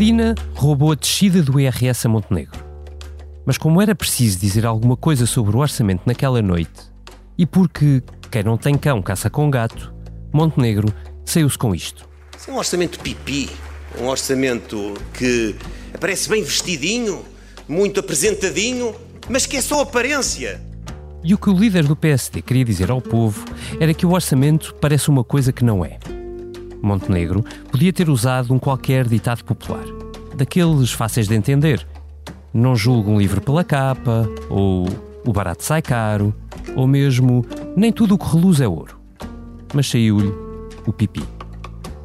[0.00, 2.64] Medina roubou a descida do IRS a Montenegro.
[3.44, 6.90] Mas como era preciso dizer alguma coisa sobre o orçamento naquela noite,
[7.36, 9.92] e porque quem não tem cão caça com gato,
[10.32, 10.90] Montenegro
[11.22, 12.08] saiu-se com isto.
[12.34, 13.50] Isso é um orçamento pipi,
[14.00, 15.54] um orçamento que
[15.92, 17.22] aparece bem vestidinho,
[17.68, 18.94] muito apresentadinho,
[19.28, 20.62] mas que é só aparência.
[21.22, 23.44] E o que o líder do PSD queria dizer ao povo
[23.78, 25.98] era que o orçamento parece uma coisa que não é.
[26.82, 29.84] Montenegro podia ter usado um qualquer ditado popular,
[30.36, 31.86] daqueles fáceis de entender.
[32.52, 34.88] Não julgo um livro pela capa, ou
[35.24, 36.34] o barato sai caro,
[36.74, 37.44] ou mesmo
[37.76, 38.98] nem tudo o que reluz é ouro.
[39.72, 40.32] Mas saiu-lhe
[40.86, 41.22] o pipi.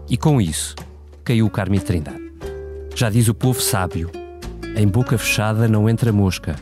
[0.10, 0.76] E com isso
[1.24, 2.32] caiu o Carme Trindade.
[2.96, 4.12] Já diz o povo sábio:
[4.76, 6.56] em boca fechada não entra mosca.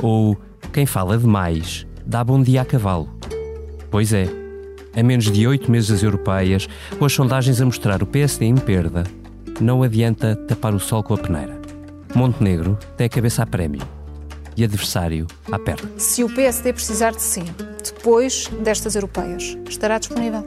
[0.00, 0.36] Ou
[0.72, 3.08] quem fala demais dá bom dia a cavalo.
[3.90, 4.26] Pois é,
[4.94, 8.56] a menos de oito meses das europeias, com as sondagens a mostrar o PSD em
[8.56, 9.04] perda,
[9.60, 11.58] não adianta tapar o sol com a peneira.
[12.14, 13.82] Montenegro tem a cabeça a prémio
[14.56, 15.88] e adversário à perna.
[15.96, 17.42] Se o PSD precisar de si,
[17.84, 20.44] depois destas europeias, estará disponível?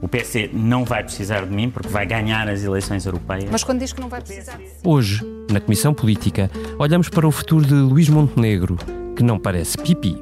[0.00, 3.48] O PSD não vai precisar de mim porque vai ganhar as eleições europeias.
[3.50, 4.58] Mas quando diz que não vai precisar.
[4.82, 8.76] Hoje, na Comissão Política, olhamos para o futuro de Luís Montenegro,
[9.14, 10.20] que não parece pipi,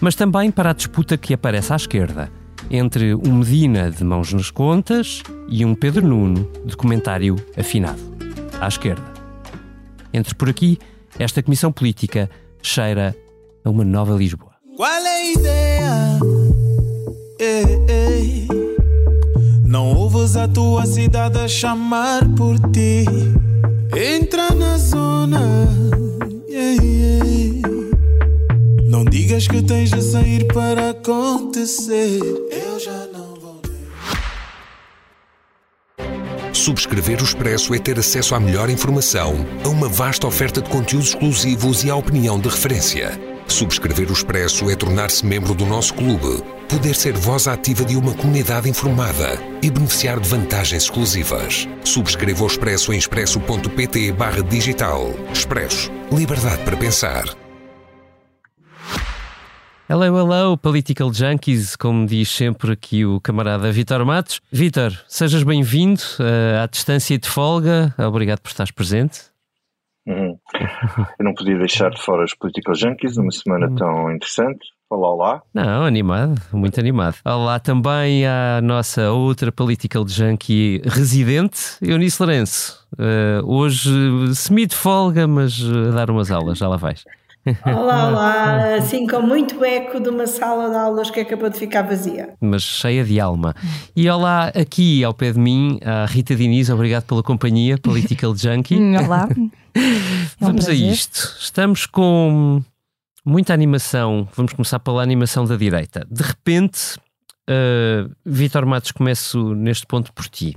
[0.00, 2.30] mas também para a disputa que aparece à esquerda
[2.70, 8.00] entre um Medina de mãos nas contas e um Pedro Nuno de comentário afinado,
[8.60, 9.04] à esquerda.
[10.12, 10.78] Entre por aqui,
[11.18, 12.30] esta Comissão Política
[12.62, 13.16] cheira
[13.64, 14.52] a uma nova Lisboa.
[14.76, 16.18] Qual é a ideia?
[17.38, 18.48] Ei, ei.
[19.64, 23.04] Não ouves a tua cidade a chamar por ti.
[23.96, 25.40] Entra na zona.
[26.48, 27.77] Yeah, yeah.
[29.10, 32.20] Digas que tens de sair para acontecer.
[32.50, 33.62] Eu já não vou.
[36.52, 41.08] Subscrever o Expresso é ter acesso à melhor informação, a uma vasta oferta de conteúdos
[41.08, 43.18] exclusivos e à opinião de referência.
[43.46, 48.12] Subscrever o Expresso é tornar-se membro do nosso clube, poder ser voz ativa de uma
[48.12, 51.66] comunidade informada e beneficiar de vantagens exclusivas.
[51.82, 55.14] Subscreva o Expresso em expresso.pt barra digital.
[55.32, 55.90] Expresso.
[56.12, 57.47] Liberdade para pensar.
[59.90, 64.38] Hello, hello, political junkies, como diz sempre aqui o camarada Vitor Matos.
[64.52, 67.94] Vitor, sejas bem-vindo uh, à distância de folga.
[67.96, 69.20] Obrigado por estares presente.
[70.06, 70.38] Uhum.
[71.18, 73.76] Eu não podia deixar de fora os political junkies numa semana uhum.
[73.76, 74.60] tão interessante.
[74.90, 75.42] Olá, olá.
[75.54, 77.16] Não, animado, muito animado.
[77.24, 82.86] Olá também à nossa outra political junkie residente, Eunice Lourenço.
[82.92, 83.90] Uh, hoje
[84.34, 87.02] semi de folga, mas a dar umas aulas, já lá vais.
[87.64, 91.82] Olá, olá, assim com muito eco de uma sala de aulas que acabou de ficar
[91.82, 92.34] vazia.
[92.40, 93.54] Mas cheia de alma.
[93.94, 98.78] E olá, aqui ao pé de mim, a Rita Diniz, obrigado pela companhia, Political Junkie.
[98.96, 99.28] olá.
[100.40, 101.36] É um vamos a isto.
[101.38, 102.60] Estamos com
[103.24, 104.26] muita animação.
[104.34, 106.04] Vamos começar pela animação da direita.
[106.10, 106.96] De repente,
[107.48, 110.56] uh, Vitor Matos, começo neste ponto por ti.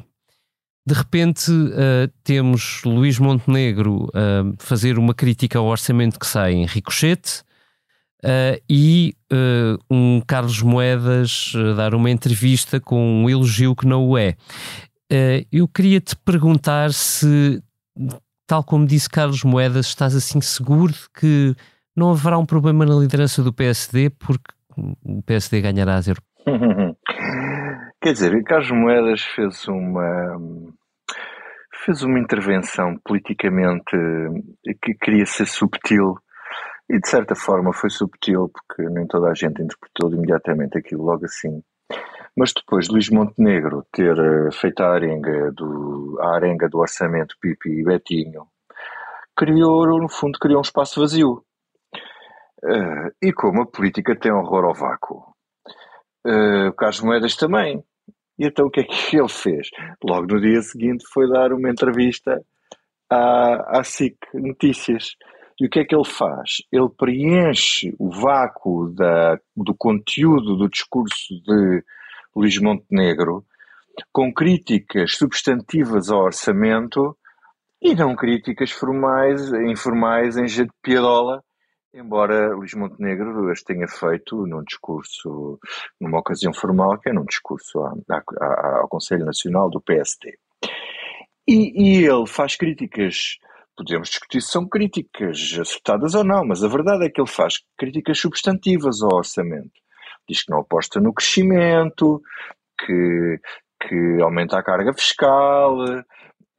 [0.86, 6.66] De repente uh, temos Luís Montenegro uh, fazer uma crítica ao orçamento que sai em
[6.66, 7.44] ricochete
[8.24, 9.14] uh, e
[9.90, 14.36] um Carlos Moedas dar uma entrevista com um elogio que não o é.
[15.52, 17.64] eu queria te perguntar se,
[18.46, 21.56] tal como disse Carlos Moedas, estás assim seguro de que
[21.96, 26.92] não haverá um problema na liderança do PSD porque o PSD ganhará as europeias?
[28.02, 30.36] Quer dizer, Carlos Moedas fez uma
[31.86, 33.96] fez uma intervenção politicamente
[34.82, 36.16] que queria ser subtil
[36.90, 41.26] e de certa forma foi subtil porque nem toda a gente interpretou imediatamente aquilo logo
[41.26, 41.62] assim.
[42.36, 47.70] Mas depois Luís Montenegro ter eh, feito a arenga do, a arenga do orçamento Pipi
[47.70, 48.48] e Betinho,
[49.38, 51.44] criou, no fundo, criou um espaço vazio.
[52.64, 55.36] Uh, e como a política tem horror ao vácuo,
[56.26, 57.84] uh, Carlos Moedas também.
[58.42, 59.70] E então o que é que ele fez?
[60.04, 62.42] Logo no dia seguinte foi dar uma entrevista
[63.08, 65.16] à, à SIC Notícias.
[65.60, 66.64] E o que é que ele faz?
[66.72, 71.84] Ele preenche o vácuo da, do conteúdo do discurso de
[72.36, 73.46] Luís Montenegro
[74.12, 77.16] com críticas substantivas ao orçamento
[77.80, 81.44] e não críticas formais, informais em jeito de piadola
[81.94, 85.60] Embora Luís Montenegro as tenha feito num discurso,
[86.00, 90.38] numa ocasião formal, que é num discurso ao Conselho Nacional do PSD.
[91.46, 93.38] E, e, ele faz críticas,
[93.76, 97.56] podemos discutir se são críticas acertadas ou não, mas a verdade é que ele faz
[97.78, 99.72] críticas substantivas ao orçamento.
[100.30, 102.22] Diz que não aposta no crescimento,
[102.80, 103.40] que,
[103.82, 105.78] que aumenta a carga fiscal,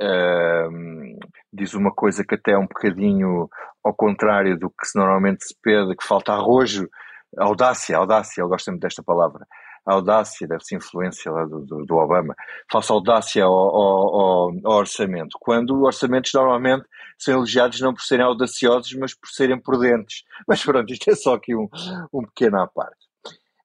[0.02, 1.18] uh,
[1.50, 3.48] diz uma coisa que até é um bocadinho
[3.84, 6.88] ao contrário do que normalmente se pede, que falta arrojo,
[7.36, 9.46] audácia, audácia, ele gosta muito desta palavra.
[9.84, 12.36] Audácia deve-se influência lá do, do, do, Obama,
[12.70, 16.84] falsa audácia ao, ao, ao, orçamento, quando orçamentos normalmente
[17.18, 20.22] são elogiados não por serem audaciosos, mas por serem prudentes.
[20.46, 21.68] Mas pronto, isto é só aqui um,
[22.12, 22.96] um pequeno à parte.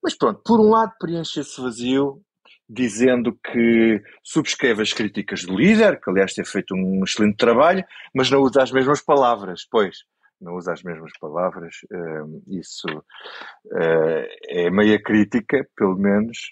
[0.02, 2.22] Mas pronto, por um lado preenche esse vazio
[2.70, 7.84] dizendo que subscreve as críticas do líder, que aliás tem feito um excelente trabalho,
[8.14, 9.98] mas não usa as mesmas palavras, pois,
[10.40, 16.52] não usa as mesmas palavras, uh, isso uh, é meia crítica, pelo menos,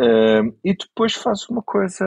[0.00, 2.04] uh, e depois faz uma coisa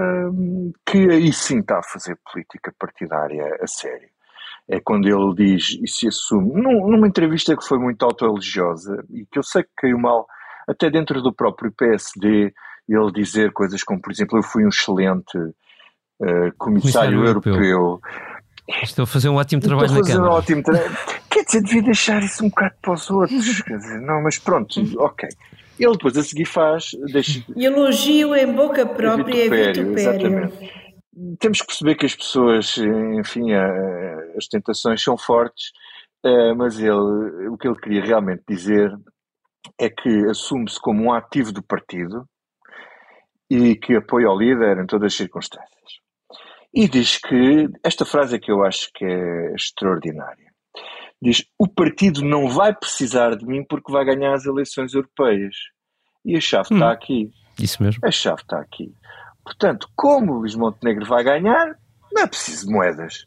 [0.86, 4.10] que aí sim está a fazer política partidária a sério.
[4.70, 9.26] É quando ele diz e se assume, num, numa entrevista que foi muito autoeligiosa e
[9.26, 10.28] que eu sei que caiu mal
[10.68, 12.54] até dentro do próprio PSD,
[12.88, 17.54] ele dizer coisas como, por exemplo, eu fui um excelente uh, comissário, europeu.
[17.54, 18.02] europeu.
[18.84, 20.98] Estou a fazer um ótimo trabalho Estou a fazer na um ótimo trabalho.
[21.30, 23.62] Quer dizer, devia deixar isso um bocado para os outros.
[23.62, 25.30] Quer dizer, não, mas pronto, ok.
[25.80, 26.92] Ele depois a seguir faz.
[27.12, 27.44] Deixa...
[27.56, 29.98] Elogio em boca própria é vitupério.
[29.98, 30.72] Exatamente.
[31.40, 32.78] Temos que perceber que as pessoas,
[33.20, 33.54] enfim,
[34.38, 35.72] as tentações são fortes,
[36.24, 38.92] eh, mas ele, o que ele queria realmente dizer
[39.80, 42.28] é que assume-se como um ativo do partido,
[43.50, 45.72] e que apoia o líder em todas as circunstâncias.
[46.74, 50.48] E diz que, esta frase é que eu acho que é extraordinária.
[51.22, 55.56] Diz: O partido não vai precisar de mim porque vai ganhar as eleições europeias.
[56.24, 57.32] E a chave hum, está aqui.
[57.60, 58.02] Isso mesmo.
[58.06, 58.94] A chave está aqui.
[59.44, 61.76] Portanto, como o Luís Montenegro vai ganhar,
[62.12, 63.26] não é preciso moedas.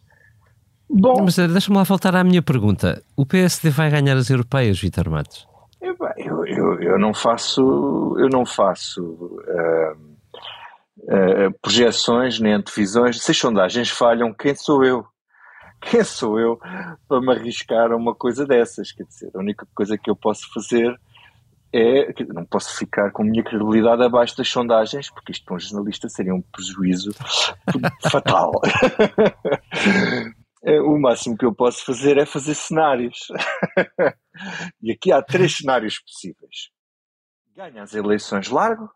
[0.88, 3.02] Bom, Mas eh, deixa-me lá voltar à minha pergunta.
[3.16, 5.48] O PSD vai ganhar as europeias, Vitor Matos?
[5.80, 5.96] Eu,
[6.46, 10.09] eu, eu, não faço, eu não faço uh,
[11.04, 13.22] uh, projeções nem antevisões.
[13.22, 15.06] Se as sondagens falham, quem sou eu?
[15.82, 16.58] Quem sou eu
[17.08, 18.92] para me arriscar a uma coisa dessas?
[18.92, 20.94] Quer dizer, a única coisa que eu posso fazer
[21.72, 22.12] é.
[22.34, 26.08] Não posso ficar com a minha credibilidade abaixo das sondagens, porque isto para um jornalista
[26.08, 27.12] seria um prejuízo
[28.10, 28.52] fatal.
[30.62, 33.28] É, o máximo que eu posso fazer é fazer cenários.
[34.82, 36.68] e aqui há três cenários possíveis.
[37.56, 38.90] Ganha as eleições largo,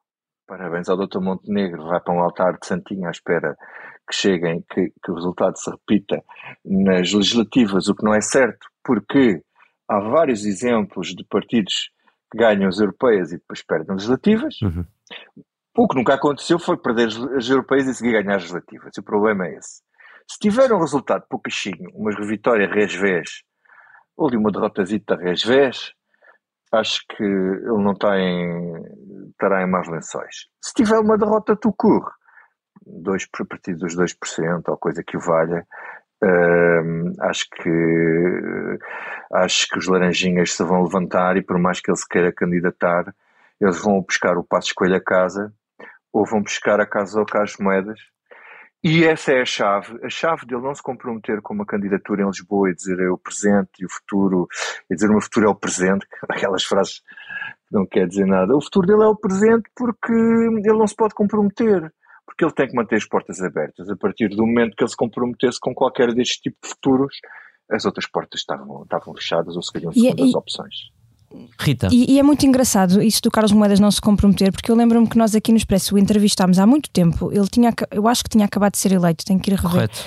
[0.47, 1.21] Parabéns ao Dr.
[1.21, 3.57] Montenegro, vai para um altar de Santinho à espera
[4.09, 6.23] que cheguem, que, que o resultado se repita
[6.65, 9.43] nas legislativas, o que não é certo, porque
[9.89, 11.91] há vários exemplos de partidos
[12.31, 14.61] que ganham as europeias e depois perdem as legislativas.
[14.61, 14.85] Uhum.
[15.77, 18.93] O que nunca aconteceu foi perder as europeias e seguir ganhar as legislativas.
[18.99, 19.83] O problema é esse.
[20.31, 23.43] Se tiver um resultado pouquinho, uma vitória res-vés,
[24.17, 25.93] ou de uma derrotazita res-vés,
[26.79, 28.73] acho que ele não está em,
[29.31, 30.49] estará em mais lençóis.
[30.63, 32.11] Se tiver uma derrota tu corre,
[32.87, 35.67] dois, a partir dos 2% ou coisa que o valha,
[37.21, 38.79] acho que
[39.33, 43.15] acho que os laranjinhas se vão levantar e por mais que ele se queira candidatar,
[43.61, 45.53] eles vão buscar o passo escolha a casa
[46.13, 48.01] ou vão buscar a casa ou cá as moedas
[48.85, 52.27] e essa é a chave, a chave dele não se comprometer com uma candidatura em
[52.27, 54.47] Lisboa e dizer é o presente e o futuro,
[54.91, 57.01] e dizer o meu futuro é o presente, aquelas frases
[57.67, 58.55] que não quer dizer nada.
[58.55, 61.91] O futuro dele é o presente porque ele não se pode comprometer,
[62.27, 63.89] porque ele tem que manter as portas abertas.
[63.89, 67.17] A partir do momento que ele se comprometesse com qualquer destes tipos de futuros,
[67.71, 70.75] as outras portas estavam, estavam fechadas ou seriam é- segundas e, opções.
[71.59, 71.89] Rita.
[71.91, 75.09] E, e, é muito engraçado isso do Carlos Moedas não se comprometer, porque eu lembro-me
[75.09, 77.31] que nós aqui no Expresso o entrevistámos há muito tempo.
[77.33, 79.71] Ele tinha, eu acho que tinha acabado de ser eleito, tenho que ir rever.
[79.71, 80.05] Correto.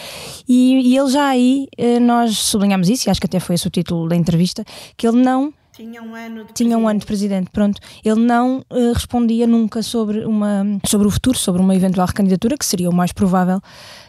[0.47, 3.67] E, e ele já aí, eh, nós sublinhámos isso, e acho que até foi esse
[3.67, 4.63] o título da entrevista,
[4.95, 7.79] que ele não tinha um ano de Tinha um ano de presidente, pronto.
[8.03, 12.65] Ele não uh, respondia nunca sobre, uma, sobre o futuro, sobre uma eventual recandidatura, que
[12.65, 13.61] seria o mais provável.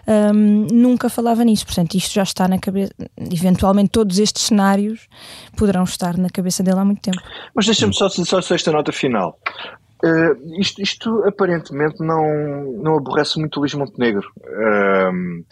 [0.06, 2.90] Um, nunca falava nisso, portanto, isto já está na cabeça.
[3.18, 5.08] Eventualmente, todos estes cenários
[5.58, 7.18] poderão estar na cabeça dele há muito tempo.
[7.54, 9.38] Mas deixa-me só, só, só esta nota final.
[10.02, 15.44] Uh, isto, isto, aparentemente não, não aborrece muito o Luís Montenegro, uh,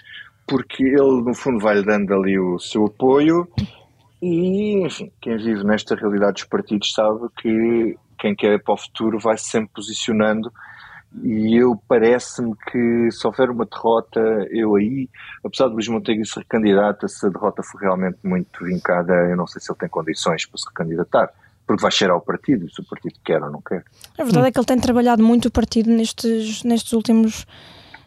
[0.46, 3.46] porque ele, no fundo, vai-lhe dando ali o seu apoio
[4.26, 9.18] e, enfim, quem vive nesta realidade dos partidos sabe que quem quer para o futuro
[9.18, 10.52] vai -se sempre posicionando.
[11.22, 15.08] E eu parece-me que se houver uma derrota, eu aí,
[15.44, 19.46] apesar de Luís Montenegro ser candidato, se a derrota for realmente muito vincada, eu não
[19.46, 21.32] sei se ele tem condições para se recandidatar
[21.66, 23.84] porque vai cheirar o partido, se o partido quer ou não quer.
[24.16, 27.44] A verdade é que ele tem trabalhado muito o partido nestes, nestes últimos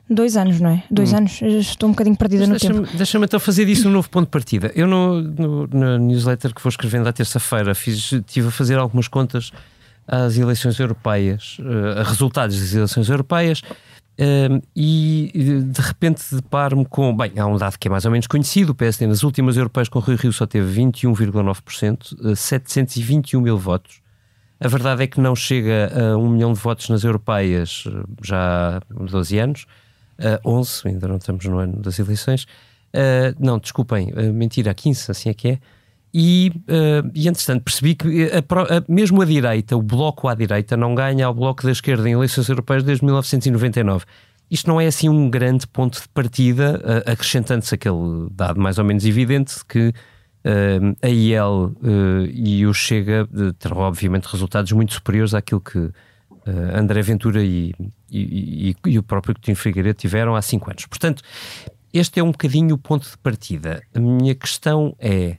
[0.09, 0.83] Dois anos, não é?
[0.89, 1.17] Dois hum.
[1.17, 2.97] anos, estou um bocadinho perdida Mas no deixa tempo.
[2.97, 4.71] Deixa-me então fazer disso um novo ponto de partida.
[4.75, 9.51] Eu, no, no, na newsletter que vou escrevendo à terça-feira, estive a fazer algumas contas
[10.07, 13.61] às eleições europeias, uh, a resultados das eleições europeias,
[14.19, 15.31] Uh, e
[15.63, 17.15] de repente deparo-me com.
[17.15, 19.87] Bem, há um dado que é mais ou menos conhecido: o PSD nas últimas europeias
[19.87, 24.01] com o Rio Rio só teve 21,9%, 721 mil votos.
[24.59, 27.85] A verdade é que não chega a um milhão de votos nas europeias
[28.21, 29.65] já há 12 anos,
[30.19, 32.43] uh, 11, ainda não estamos no ano das eleições.
[32.93, 35.59] Uh, não, desculpem, uh, mentira, 15, assim é que é.
[36.13, 40.75] E, uh, e entretanto, percebi que a, a, mesmo a direita, o bloco à direita,
[40.75, 44.05] não ganha ao bloco da esquerda em eleições europeias desde 1999.
[44.49, 48.83] Isto não é assim um grande ponto de partida, uh, acrescentando-se aquele dado mais ou
[48.83, 51.73] menos evidente que uh, a IEL
[52.33, 55.91] e o Chega terão, obviamente, resultados muito superiores àquilo que
[56.46, 57.74] André Ventura e,
[58.10, 60.86] e, e, e o próprio Coutinho Figueiredo tiveram há cinco anos.
[60.86, 61.22] Portanto,
[61.93, 63.81] este é um bocadinho o ponto de partida.
[63.93, 65.38] A minha questão é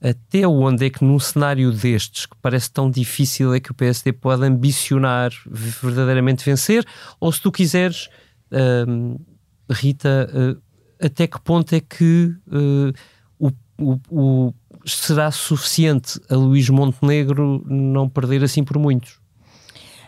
[0.00, 4.12] até onde é que num cenário destes, que parece tão difícil, é que o PSD
[4.12, 6.84] pode ambicionar verdadeiramente vencer?
[7.18, 8.08] Ou se tu quiseres,
[8.52, 9.20] uh,
[9.70, 10.62] Rita, uh,
[11.04, 12.92] até que ponto é que uh,
[13.38, 19.18] o, o, o, será suficiente a Luís Montenegro não perder assim por muitos?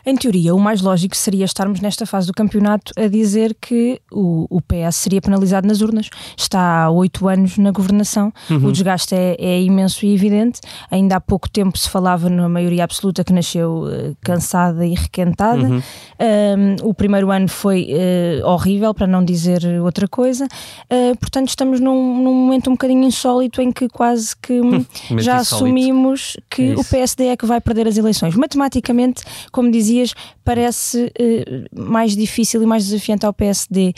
[0.09, 4.47] Em teoria, o mais lógico seria estarmos nesta fase do campeonato a dizer que o,
[4.49, 6.09] o PS seria penalizado nas urnas.
[6.35, 8.69] Está há oito anos na governação, uhum.
[8.69, 10.61] o desgaste é, é, imenso e evidente.
[10.91, 15.69] Ainda há pouco tempo se falava numa maioria absoluta que nasceu uh, cansada e requentada.
[15.69, 15.83] Uhum.
[16.19, 20.47] Um, o primeiro ano foi uh, horrível, para não dizer outra coisa.
[20.91, 24.59] Uh, portanto, estamos num, num, momento um bocadinho insólito em que quase que
[25.21, 28.35] já assumimos que é o PSD é que vai perder as eleições.
[28.35, 29.23] Matematicamente,
[29.53, 30.15] como dizia dias
[30.45, 33.93] parece uh, mais difícil e mais desafiante ao PSD, uh,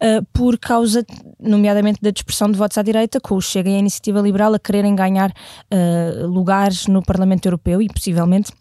[0.00, 1.04] eh, por causa,
[1.40, 4.58] nomeadamente, da dispersão de votos à direita, com o Chega e a Iniciativa Liberal a
[4.58, 8.52] quererem ganhar uh, lugares no Parlamento Europeu e possivelmente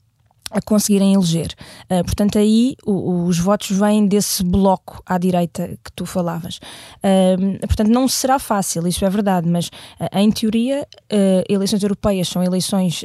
[0.55, 1.53] a conseguirem eleger.
[1.91, 6.59] Uh, portanto, aí o, os votos vêm desse bloco à direita que tu falavas.
[7.03, 10.87] Uh, portanto, não será fácil, isso é verdade, mas uh, em teoria,
[11.49, 13.03] eleições europeias são eleições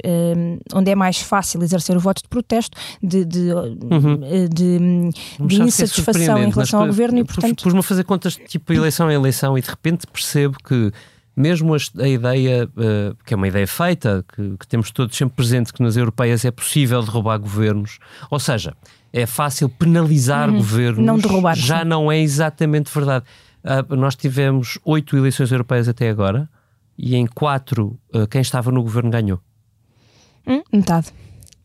[0.75, 4.21] onde é mais fácil exercer o voto de protesto, de, de, uhum.
[4.49, 7.62] de, de é insatisfação em relação ao governo e, portanto...
[7.62, 10.92] Pus-me a fazer contas, tipo, eleição a eleição e de repente percebo que
[11.41, 15.73] mesmo a, ideia, uh, que é uma ideia feita, que, que, temos todos sempre presente,
[15.73, 17.99] que nas europeias é possível derrubar governos,
[18.31, 18.75] ou seja,
[19.13, 21.87] é fácil penalizar uhum, governos, não derrubar, já sim.
[21.87, 23.25] não é exatamente verdade.
[23.65, 26.49] Uh, nós tivemos oito eleições europeias até agora
[26.97, 29.41] e em quatro uh, quem estava no governo ganhou.
[30.47, 31.09] Hum, metade.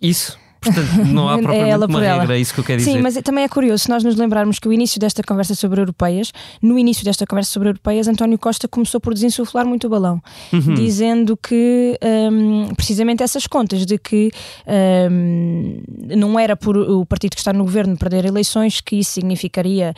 [0.02, 2.20] Isso Portanto, não há é propriamente é ela uma ela.
[2.20, 2.92] regra, é isso que eu quero dizer.
[2.92, 5.82] Sim, mas também é curioso, se nós nos lembrarmos que o início desta conversa sobre
[5.82, 6.32] europeias,
[6.62, 10.74] no início desta conversa sobre europeias, António Costa começou por desinsuflar muito o balão, uhum.
[10.74, 11.98] dizendo que
[12.32, 14.32] um, precisamente essas contas de que
[15.12, 15.82] um,
[16.16, 19.94] não era por o partido que está no governo perder eleições que isso significaria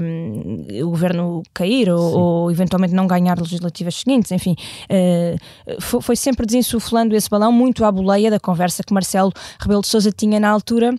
[0.00, 4.56] um, o governo cair ou, ou, eventualmente não ganhar legislativas seguintes, enfim,
[4.90, 9.82] uh, foi, foi sempre desinsuflando esse balão muito à boleia da conversa que Marcelo Rebelo
[9.82, 10.94] de Sousa tinha na altura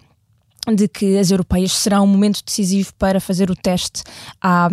[0.68, 4.04] de que as europeias serão um momento decisivo para fazer o teste
[4.40, 4.70] à,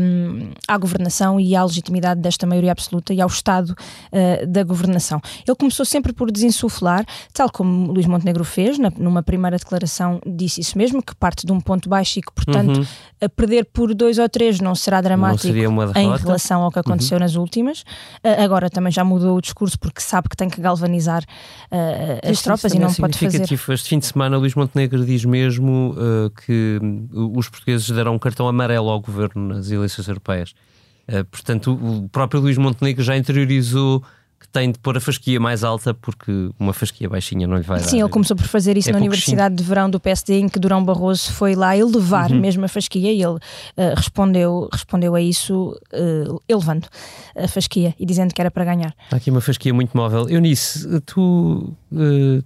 [0.66, 5.20] à governação e à legitimidade desta maioria absoluta e ao Estado uh, da governação.
[5.46, 10.60] Ele começou sempre por desinsuflar, tal como Luís Montenegro fez, na, numa primeira declaração disse
[10.60, 13.28] isso mesmo, que parte de um ponto baixo e que, portanto, uhum.
[13.34, 17.22] perder por dois ou três não será dramático não em relação ao que aconteceu uhum.
[17.22, 17.80] nas últimas.
[18.22, 21.22] Uh, agora também já mudou o discurso porque sabe que tem que galvanizar
[21.72, 23.42] uh, as tropas e não é pode fazer...
[23.50, 26.78] Este fim de semana Luís Montenegro diz mesmo uh, que
[27.12, 30.54] os portugueses deram um cartão amarelo ao governo nas eleições europeias.
[31.08, 34.02] Uh, portanto, o próprio Luís Montenegro já interiorizou
[34.38, 37.78] que tem de pôr a fasquia mais alta porque uma fasquia baixinha não lhe vai
[37.78, 37.90] Sim, dar.
[37.90, 40.58] Sim, ele começou por fazer isso é na Universidade de Verão do PSD, em que
[40.58, 42.40] Durão Barroso foi lá elevar uhum.
[42.40, 43.40] mesmo a fasquia e ele uh,
[43.96, 46.86] respondeu, respondeu a isso uh, elevando
[47.36, 48.94] a fasquia e dizendo que era para ganhar.
[49.10, 50.28] Há aqui uma fasquia muito móvel.
[50.28, 52.42] Eunice, tu uh,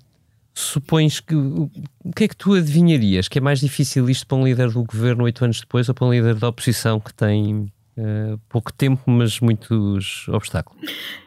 [0.54, 1.35] supões que.
[1.35, 1.71] O
[2.14, 3.28] que é que tu adivinharias?
[3.28, 6.06] Que é mais difícil isto para um líder do governo oito anos depois ou para
[6.06, 10.80] um líder da oposição que tem uh, pouco tempo, mas muitos obstáculos?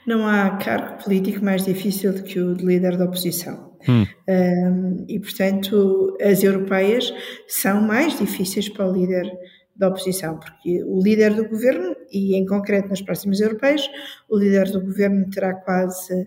[0.06, 3.74] Não há cargo político mais difícil do que o de líder da oposição.
[3.88, 4.06] Hum.
[4.28, 7.14] Um, e, portanto, as europeias
[7.48, 9.32] são mais difíceis para o líder
[9.76, 13.88] da oposição, porque o líder do governo, e em concreto nas próximas europeias,
[14.30, 16.26] o líder do governo terá quase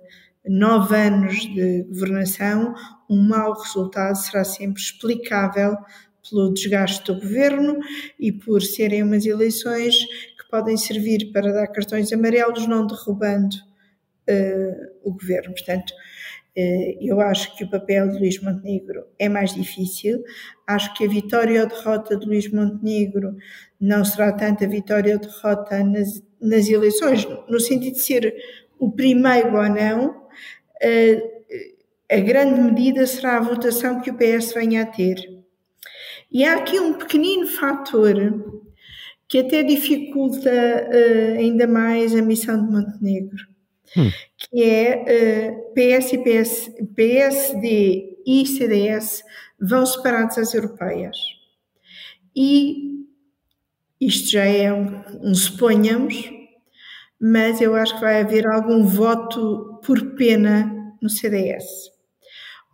[0.48, 2.74] nove anos de governação,
[3.08, 5.76] um mau resultado será sempre explicável
[6.28, 7.78] pelo desgaste do governo
[8.18, 13.56] e por serem umas eleições que podem servir para dar cartões amarelos, não derrubando
[14.28, 15.54] uh, o governo.
[15.54, 15.92] Portanto,
[17.00, 20.24] eu acho que o papel de Luís Montenegro é mais difícil.
[20.66, 23.36] Acho que a vitória ou derrota de Luís Montenegro
[23.80, 28.34] não será tanto a vitória ou derrota nas, nas eleições, no sentido de ser
[28.78, 30.28] o primeiro ou não.
[32.10, 35.16] A grande medida será a votação que o PS venha a ter.
[36.30, 38.14] E há aqui um pequenino fator
[39.28, 43.46] que até dificulta uh, ainda mais a missão de Montenegro,
[43.96, 44.10] hum.
[44.38, 49.22] que é uh, PS e PS, PSD e CDS
[49.60, 51.16] vão separados às europeias.
[52.34, 53.04] E
[54.00, 56.30] isto já é um, um suponhamos,
[57.20, 61.64] mas eu acho que vai haver algum voto por pena no CDS.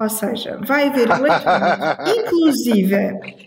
[0.00, 1.08] Ou seja, vai haver
[2.18, 3.44] inclusive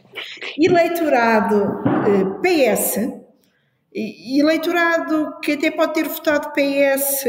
[0.58, 2.98] eleitorado eh, PS,
[3.94, 7.25] eleitorado que até pode ter votado PS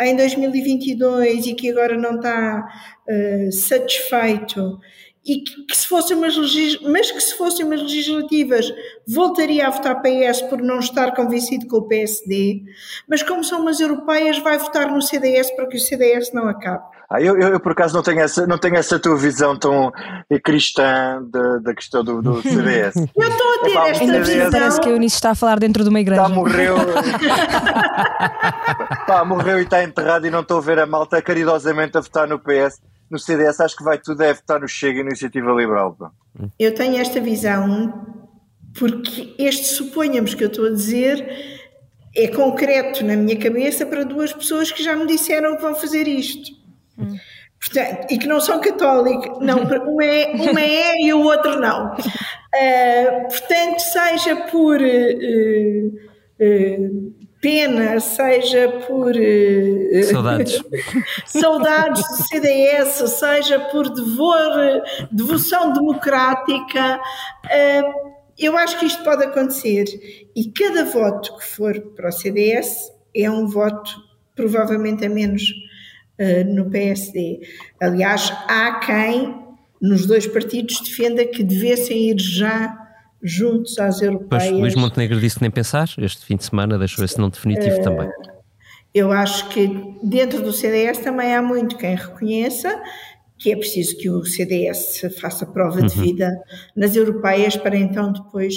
[0.00, 2.66] em 2022 e que agora não está
[3.08, 4.78] uh, satisfeito
[5.24, 6.36] e que, que, se fossem umas
[6.82, 8.72] mas que se fossem umas legislativas
[9.06, 12.62] voltaria a votar PS por não estar convencido com o PSD,
[13.08, 16.93] mas como são umas europeias vai votar no CDS para que o CDS não acabe.
[17.10, 19.92] Ah, eu, eu, eu, por acaso não tenho essa, não tenho essa tua visão tão
[20.42, 22.96] cristã da, da questão do, do CDS.
[22.96, 24.50] eu estou a ter Epá, esta CDS, visão.
[24.50, 26.22] Parece que o Eunice está a falar dentro de uma igreja.
[26.22, 26.76] Está, morreu.
[29.06, 32.26] Pá, morreu e está enterrado e não estou a ver a malta caridosamente a votar
[32.26, 32.80] no PS.
[33.10, 35.94] No CDS acho que vai tudo deve votar no Chega e Iniciativa Liberal.
[35.94, 36.10] Pá.
[36.58, 38.06] Eu tenho esta visão
[38.78, 41.24] porque este suponhamos que eu estou a dizer
[42.16, 46.06] é concreto na minha cabeça para duas pessoas que já me disseram que vão fazer
[46.06, 46.63] isto.
[46.98, 47.16] Hum.
[47.64, 51.94] Portanto, e que não são católicos, não, uma é, uma é e o outro não.
[51.94, 55.88] Uh, portanto, seja por uh,
[56.40, 59.14] uh, pena, seja por
[60.10, 60.62] saudades.
[61.24, 67.00] saudades do CDS, seja por devor, devoção democrática,
[68.38, 69.84] eu acho que isto pode acontecer.
[70.34, 73.92] E cada voto que for para o CDS é um voto
[74.34, 75.52] provavelmente a menos
[76.18, 77.40] uh, no PSD.
[77.80, 79.34] Aliás, há quem
[79.80, 82.76] nos dois partidos defenda que devessem ir já
[83.22, 84.50] juntos às europeias.
[84.50, 87.82] Pois, Luís Montenegro disse nem pensar, este fim de semana deixou esse não definitivo uh,
[87.82, 88.08] também.
[88.94, 89.68] Eu acho que
[90.02, 92.80] dentro do CDS também há muito quem reconheça
[93.44, 95.86] que é preciso que o CDS faça prova uhum.
[95.86, 96.30] de vida
[96.74, 98.54] nas europeias para então depois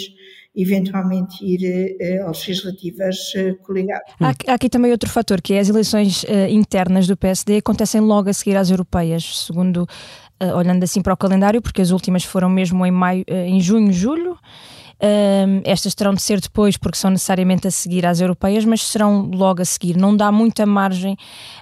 [0.58, 4.12] eventualmente ir uh, às legislativas uh, coligadas.
[4.20, 8.02] Há, há, aqui também outro fator, que é as eleições uh, internas do PSD acontecem
[8.02, 9.88] logo a seguir às europeias, segundo,
[10.56, 14.38] olhando assim para o calendário, porque as últimas foram mesmo em, maio, em junho, julho,
[15.00, 19.30] um, estas terão de ser depois, porque são necessariamente a seguir às europeias, mas serão
[19.32, 19.96] logo a seguir.
[19.96, 21.16] Não dá muita margem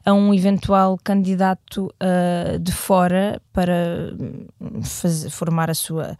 [0.06, 6.18] a um eventual candidato uh, de fora para hum, fazer, formar a sua,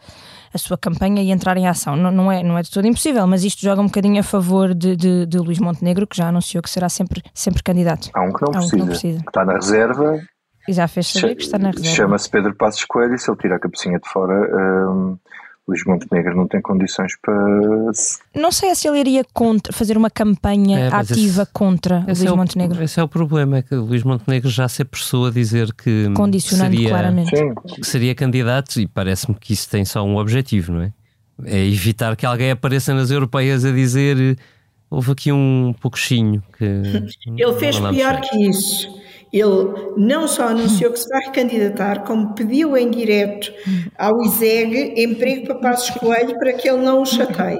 [0.56, 1.96] a sua campanha e entrar em ação.
[1.96, 4.74] Não, não, é, não é de todo impossível, mas isto joga um bocadinho a favor
[4.74, 8.10] de, de, de Luís Montenegro, que já anunciou que será sempre, sempre candidato.
[8.14, 9.20] Há um que não, Há um precisa, que não precisa.
[9.20, 10.20] Que está na reserva.
[10.68, 11.96] E já fez saber que está na reserva.
[11.96, 14.34] Chama-se Pedro Passos Coelho e se ele tira a cabecinha de fora.
[14.90, 15.18] Um
[15.68, 17.34] Luís Montenegro não tem condições para.
[18.36, 22.30] Não sei se ele iria contra, fazer uma campanha é, ativa esse, contra Luís é
[22.30, 22.84] Montenegro.
[22.84, 26.12] esse é o problema, é que Luís Montenegro já se apressou a dizer que.
[26.16, 27.32] Condicionando seria, claramente.
[27.76, 30.94] Que seria candidato e parece-me que isso tem só um objetivo, não é?
[31.44, 34.38] É evitar que alguém apareça nas europeias a dizer
[34.90, 36.64] houve aqui um pouquinho que.
[37.26, 42.78] Ele fez pior que isso ele não só anunciou que se vai recandidatar, como pediu
[42.78, 43.52] em direto
[43.98, 47.60] ao ISEG emprego para Passos Coelho para que ele não o chateie.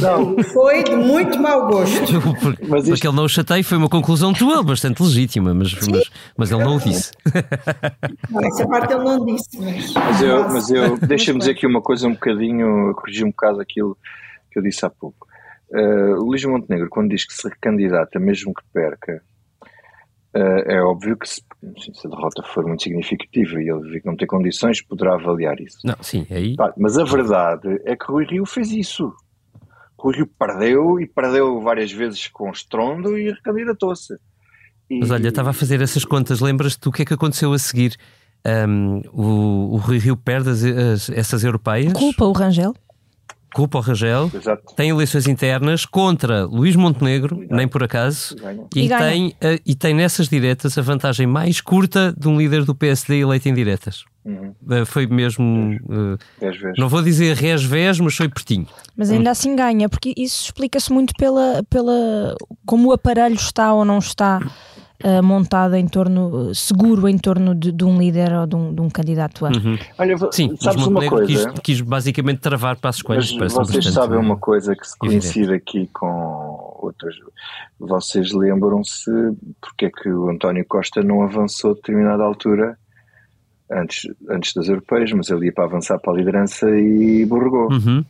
[0.00, 0.42] Não.
[0.52, 2.20] Foi de muito mau gosto.
[2.40, 3.06] Porque, mas isto...
[3.06, 6.76] ele não o chateie foi uma conclusão tua, bastante legítima, mas, mas, mas, ele não
[6.76, 7.12] o disse.
[8.30, 9.58] Não, essa parte ele não disse.
[9.58, 13.60] Mas, mas eu, mas eu deixa-me dizer aqui uma coisa um bocadinho, corrigir um bocado
[13.60, 13.96] aquilo
[14.50, 15.26] que eu disse há pouco.
[15.70, 19.22] Uh, o Luís Montenegro, quando diz que se recandidata, mesmo que perca,
[20.66, 21.42] é óbvio que se,
[21.78, 25.58] se, a derrota for muito significativa e ele vir que não tem condições, poderá avaliar
[25.60, 25.78] isso.
[25.84, 26.54] Não, sim, aí...
[26.76, 29.12] Mas a verdade é que Rui Rio fez isso.
[29.98, 34.14] Rui Rio perdeu e perdeu várias vezes com estrondo e recandidatou-se.
[34.88, 35.00] E...
[35.00, 37.96] Mas olha, estava a fazer essas contas, lembras-te do que é que aconteceu a seguir?
[38.46, 41.92] Um, o, o Rui Rio perde as, as, essas europeias.
[41.92, 42.74] Culpa o Rangel?
[43.52, 44.74] Culpa o Rangel, Exato.
[44.74, 47.54] tem eleições internas contra Luís Montenegro, Exato.
[47.54, 48.36] nem por acaso,
[48.74, 52.64] e, e tem, uh, e tem nessas diretas a vantagem mais curta de um líder
[52.64, 54.04] do PSD eleito em diretas.
[54.24, 54.54] Uhum.
[54.62, 55.78] Uh, foi mesmo.
[55.84, 56.18] Uh,
[56.76, 58.66] não vou dizer res-vés, mas foi pertinho.
[58.94, 59.32] Mas ainda hum.
[59.32, 64.40] assim ganha, porque isso explica-se muito pela, pela como o aparelho está ou não está
[65.04, 68.80] uh, montada em torno, seguro em torno de, de, um líder ou de um, de
[68.80, 69.50] um candidato a.
[69.50, 69.78] Uhum.
[69.98, 71.26] Olha, Sim, sabes uma coisa?
[71.26, 73.30] Quis, quis, basicamente travar para as coisas.
[73.52, 77.14] Vocês sabem uma coisa que se coincide aqui com outras.
[77.78, 79.10] Vocês lembram-se
[79.60, 82.78] porque é que o António Costa não avançou a determinada altura
[83.70, 87.70] antes, antes das europeias, mas ele ia para avançar para a liderança e borregou.
[87.70, 88.04] Uhum.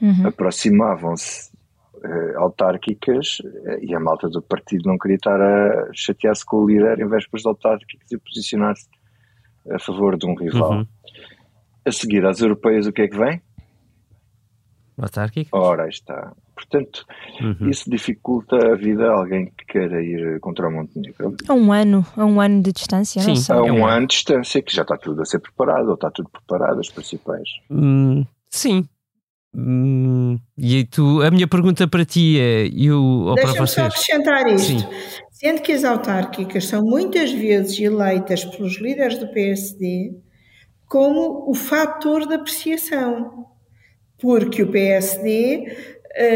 [0.00, 0.26] Uhum.
[0.26, 1.49] Aproximavam-se
[2.36, 7.00] autárquicas uh, e a malta do partido não queria estar a chatear-se com o líder
[7.00, 8.88] em vésperas de autárquicas e posicionar-se
[9.70, 10.72] a favor de um rival.
[10.72, 10.86] Uhum.
[11.84, 13.42] A seguir às europeias, o que é que vem?
[14.98, 15.50] Autárquicas?
[15.52, 16.32] Ora, aí está.
[16.54, 17.06] Portanto,
[17.40, 17.70] uhum.
[17.70, 21.34] isso dificulta a vida a alguém que queira ir contra o Montenegro.
[21.48, 23.56] A um ano, a um ano de distância, Sim, não sei.
[23.56, 26.28] A um ano de distância, que já está tudo a ser preparado, ou está tudo
[26.28, 27.48] preparado, as principais.
[27.70, 28.86] Hum, sim.
[29.52, 32.88] Hum, e tu, a minha pergunta para ti é, e
[33.40, 33.70] para vocês?
[33.72, 34.78] só acrescentar isto.
[34.80, 34.88] Sim.
[35.32, 40.14] Sendo que as autárquicas são muitas vezes eleitas pelos líderes do PSD
[40.86, 43.46] como o fator de apreciação,
[44.18, 45.66] porque o PSD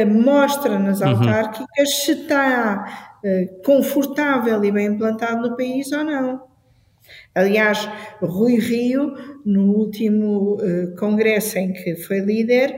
[0.05, 1.09] uh, mostra nas Uhum.
[1.09, 6.54] autárquicas se está uh, confortável e bem implantado no país ou não.
[7.35, 7.88] Aliás,
[8.20, 12.75] Rui Rio, no último uh, congresso em que foi líder,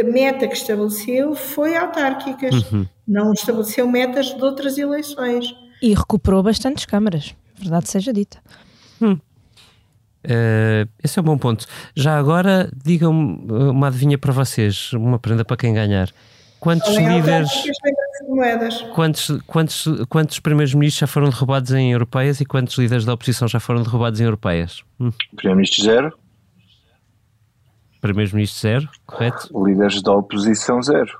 [0.00, 2.86] a meta que estabeleceu foi autárquicas, Uhum.
[3.06, 5.52] não estabeleceu metas de outras eleições.
[5.82, 8.38] E recuperou bastantes câmaras, verdade seja dita.
[9.02, 9.18] Hum.
[10.24, 11.66] Uh, esse é um bom ponto.
[11.96, 16.10] Já agora, digam-me uma adivinha para vocês, uma prenda para quem ganhar.
[16.60, 17.50] Quantos Além líderes,
[18.94, 23.48] quantos, quantos, quantos primeiros ministros já foram derrubados em europeias e quantos líderes da oposição
[23.48, 24.82] já foram derrubados em europeias?
[25.00, 25.10] Hum.
[25.34, 26.18] Primeiro-Ministro zero,
[28.00, 29.48] Primeiros ministros zero, correto?
[29.66, 31.18] líderes da oposição zero.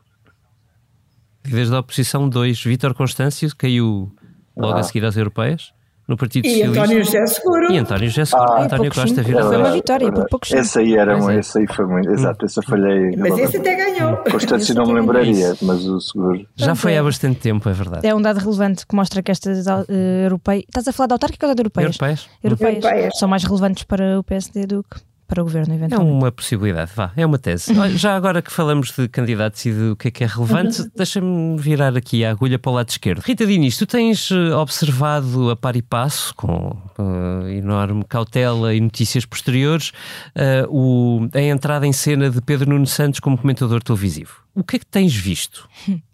[1.45, 2.63] Líderes da oposição dois.
[2.63, 4.11] Vítor Constâncio caiu
[4.57, 4.81] logo Ah.
[4.81, 5.73] a seguir às europeias
[6.11, 6.83] no Partido E Socialista.
[6.83, 7.73] António José Seguro.
[7.73, 8.53] E António José Seguro.
[8.53, 9.23] Ah, António Costa cinco.
[9.23, 10.53] vira Foi uma vitória, por poucos.
[10.53, 11.39] Esse aí era um, é.
[11.39, 12.11] esse aí foi muito.
[12.11, 13.17] Exato, esse eu falhei.
[13.17, 14.17] Mas esse até ganhou.
[14.31, 15.57] Constância não me lembraria, ganhou.
[15.63, 16.47] mas o seguro.
[16.57, 16.99] Já foi é.
[16.99, 18.07] há bastante tempo, é verdade.
[18.07, 19.93] É um dado relevante que mostra que estas uh,
[20.25, 20.65] europeias.
[20.69, 21.87] Estás a falar de autárquicas ou de europeias?
[21.87, 22.29] Europeias?
[22.43, 22.85] Europeias.
[22.85, 23.19] Europeias.
[23.19, 26.13] São mais relevantes para o PSD do que para o governo, É eventualmente.
[26.13, 27.73] uma possibilidade, vá, é uma tese.
[27.97, 31.97] Já agora que falamos de candidatos e do que é que é relevante, deixa-me virar
[31.97, 33.21] aqui a agulha para o lado esquerdo.
[33.21, 38.81] Rita Diniz, tu tens eh, observado a par e passo, com eh, enorme cautela e
[38.81, 39.93] notícias posteriores,
[40.35, 44.33] eh, o, a entrada em cena de Pedro Nuno Santos como comentador televisivo.
[44.53, 45.69] O que é que tens visto?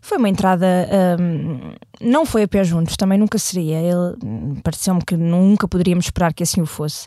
[0.00, 0.66] Foi uma entrada,
[1.20, 3.76] hum, não foi a pé juntos, também nunca seria.
[3.76, 7.06] Ele hum, pareceu-me que nunca poderíamos esperar que assim o fosse.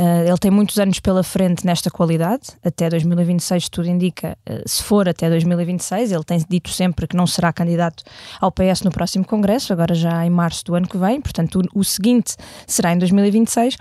[0.00, 4.80] Uh, ele tem muitos anos pela frente nesta qualidade, até 2026 tudo indica, uh, se
[4.82, 8.04] for até 2026, ele tem dito sempre que não será candidato
[8.40, 11.80] ao PS no próximo Congresso, agora já em março do ano que vem, portanto o,
[11.80, 13.76] o seguinte será em 2026.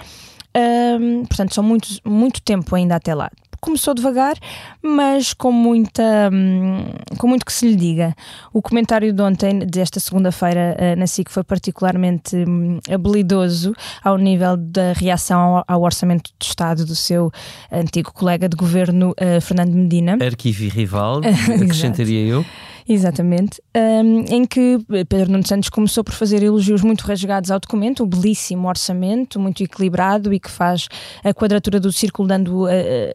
[0.57, 3.29] Um, portanto, são muitos, muito tempo ainda até lá.
[3.59, 4.35] Começou devagar,
[4.81, 6.85] mas com muita hum,
[7.17, 8.15] com muito que se lhe diga.
[8.53, 14.55] O comentário de ontem, desta segunda-feira, uh, na SIC, foi particularmente hum, habilidoso ao nível
[14.57, 17.31] da reação ao, orçamento de Estado do seu
[17.71, 20.17] antigo colega de governo, uh, Fernando Medina.
[20.21, 21.21] Arquivo e rival,
[21.61, 22.45] acrescentaria eu.
[22.89, 24.77] Exatamente, um, em que
[25.09, 29.61] Pedro Nuno Santos começou por fazer elogios muito rasgados ao documento, o belíssimo orçamento, muito
[29.61, 30.87] equilibrado e que faz
[31.21, 33.13] a quadratura do círculo dando uh,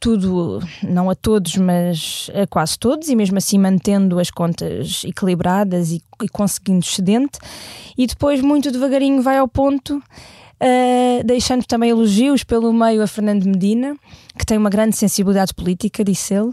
[0.00, 5.92] tudo, não a todos, mas a quase todos, e mesmo assim mantendo as contas equilibradas
[5.92, 7.38] e, e conseguindo excedente,
[7.96, 10.02] e depois muito devagarinho vai ao ponto.
[10.54, 13.96] Uh, deixando também elogios pelo meio a Fernando Medina,
[14.38, 16.52] que tem uma grande sensibilidade política, disse ele,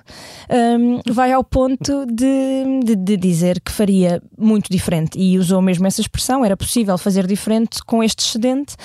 [0.49, 5.85] um, vai ao ponto de, de, de, dizer que faria muito diferente e usou mesmo
[5.87, 8.75] essa expressão: era possível fazer diferente com este excedente.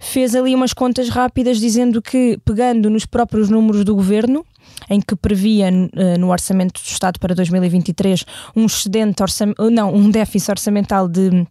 [0.00, 4.44] Fez ali umas contas rápidas dizendo que, pegando nos próprios números do governo,
[4.88, 10.10] em que previa uh, no orçamento do Estado para 2023 um excedente orçam não, um
[10.10, 11.46] déficit orçamental de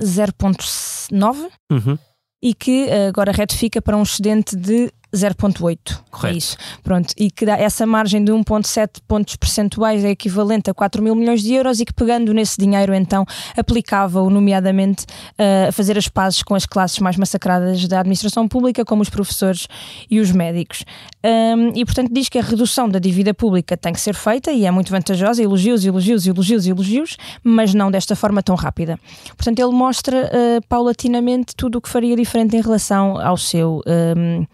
[0.00, 1.98] 0,9 uhum.
[2.42, 6.00] E que agora retifica para um excedente de 0,8.
[6.10, 6.34] Correto.
[6.34, 6.56] É isso.
[6.82, 7.14] Pronto.
[7.16, 11.42] E que dá essa margem de 1,7 pontos percentuais é equivalente a 4 mil milhões
[11.42, 13.24] de euros e que pegando nesse dinheiro então
[13.56, 18.84] aplicava-o nomeadamente uh, a fazer as pazes com as classes mais massacradas da administração pública,
[18.84, 19.66] como os professores
[20.10, 20.84] e os médicos.
[21.24, 24.66] Um, e portanto diz que a redução da dívida pública tem que ser feita e
[24.66, 28.98] é muito vantajosa, elogios, elogios, elogios, elogios, mas não desta forma tão rápida.
[29.36, 33.80] Portanto ele mostra uh, paulatinamente tudo o que faria diferente em relação ao seu...
[33.86, 34.46] Um,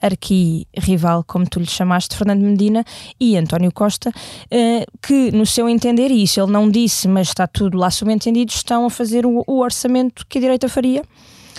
[0.00, 2.84] arqui-rival, como tu lhe chamaste, Fernando Medina
[3.18, 7.46] e António Costa, uh, que, no seu entender, e isso ele não disse, mas está
[7.46, 11.02] tudo lá subentendido, estão a fazer o, o orçamento que a direita faria.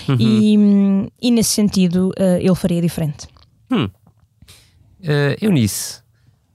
[0.07, 0.17] Uhum.
[0.19, 3.27] E, e, nesse sentido, uh, ele faria diferente.
[3.69, 3.89] Hum.
[5.01, 6.01] Uh, Eunice,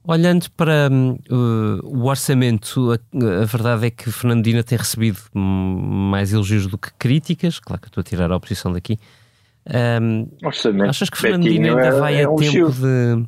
[0.03, 6.67] olhando para uh, o orçamento, a, a, verdade é que Fernandina tem recebido mais elogios
[6.67, 7.59] do que críticas.
[7.59, 8.97] Claro que eu estou a tirar a oposição daqui.
[10.01, 10.29] Um,
[10.87, 13.27] achas que Fernandina ainda é, vai é a um tempo de.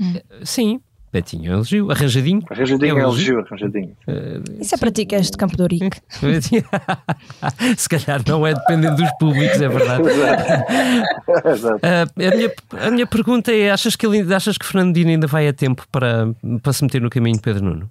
[0.00, 0.20] Hum.
[0.42, 0.80] Sim,
[1.14, 2.42] Betinho é elogio, arranjadinho.
[2.50, 3.96] Arranjadinho é elogio, arranjadinho.
[4.08, 6.00] Uh, Isso é para ti que és de Campo de Ourique.
[7.78, 10.02] Se calhar não é dependendo dos públicos, é verdade.
[11.46, 11.76] Exato.
[11.76, 15.46] Uh, a, minha, a minha pergunta é: achas que, ele, achas que Fernandino ainda vai
[15.46, 17.88] a tempo para, para se meter no caminho de Pedro Nuno?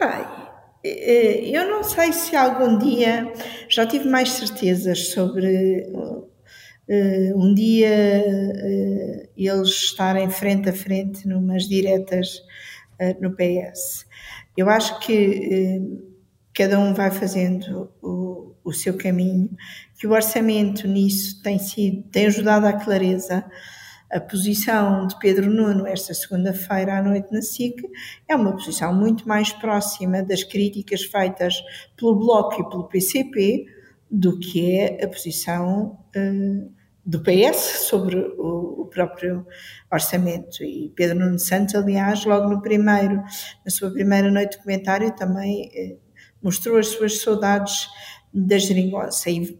[0.00, 0.26] Vai.
[0.84, 3.30] Eh, eu não sei se algum dia
[3.68, 6.28] já tive mais certezas sobre uh,
[7.36, 8.24] um dia
[9.36, 12.42] eles estarem frente a frente numas diretas
[13.20, 14.06] no PS.
[14.56, 15.80] Eu acho que
[16.54, 19.48] cada um vai fazendo o, o seu caminho,
[19.98, 23.44] que o orçamento nisso tem sido, tem ajudado à clareza.
[24.10, 27.80] A posição de Pedro Nuno esta segunda-feira à noite na SIC
[28.28, 31.62] é uma posição muito mais próxima das críticas feitas
[31.96, 33.66] pelo Bloco e pelo PCP
[34.10, 36.72] do que é a posição uh,
[37.06, 39.46] do PS sobre o, o, próprio
[39.90, 40.64] orçamento.
[40.64, 43.22] E Pedro Nuno Santos, aliás, logo no primeiro,
[43.64, 45.96] na sua primeira noite de comentário, também eh,
[46.42, 47.88] mostrou as suas saudades
[48.34, 49.30] da geringonça.
[49.30, 49.58] E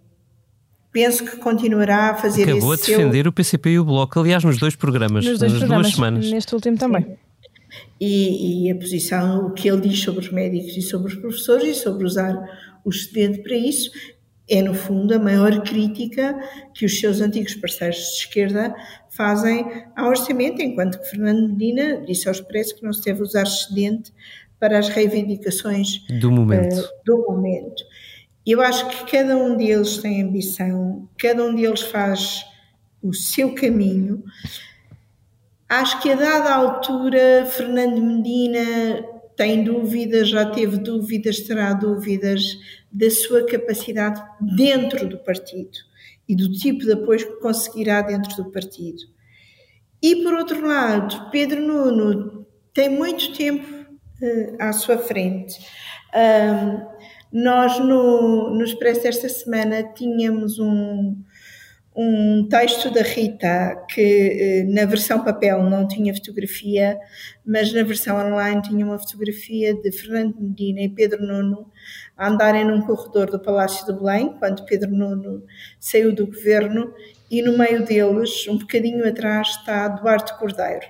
[0.92, 2.50] penso que continuará a fazer isso.
[2.58, 3.30] Acabou a defender seu...
[3.30, 6.30] o PCP e o Bloco, aliás, nos dois programas, nos dois nas programas, duas semanas.
[6.30, 7.06] Neste último também.
[8.00, 11.76] E, e, a posição, o que ele diz sobre os médicos e sobre os professores
[11.76, 12.34] e sobre usar
[12.84, 13.90] o excedente para isso,
[14.48, 16.36] é, no fundo, a maior crítica
[16.74, 18.74] que os seus antigos parceiros de esquerda
[19.10, 23.44] fazem ao orçamento, enquanto que Fernando Medina disse ao Expresso que não se deve usar
[23.44, 24.12] excedente
[24.58, 26.80] para as reivindicações do momento.
[26.80, 27.82] Uh, do momento.
[28.46, 32.44] Eu acho que cada um deles tem ambição, cada um deles faz
[33.02, 34.24] o seu caminho.
[35.68, 39.04] Acho que a dada altura, Fernando Medina
[39.36, 42.58] tem dúvidas, já teve dúvidas, terá dúvidas
[42.90, 44.22] da sua capacidade
[44.56, 45.78] dentro do partido
[46.28, 49.02] e do tipo de apoio que conseguirá dentro do partido.
[50.02, 55.58] E por outro lado, Pedro Nuno tem muito tempo uh, à sua frente.
[57.32, 61.16] Nós no, no Expresso esta semana tínhamos um,
[61.94, 66.98] um texto da Rita que eh, na versão papel não tinha fotografia,
[67.44, 71.70] mas na versão online tinha uma fotografia de Fernando Medina e Pedro Nuno
[72.16, 75.44] a andarem num corredor do Palácio de Belém, quando Pedro Nuno
[75.78, 76.92] saiu do governo,
[77.30, 80.86] e no meio deles, um bocadinho atrás, está Duarte Cordeiro.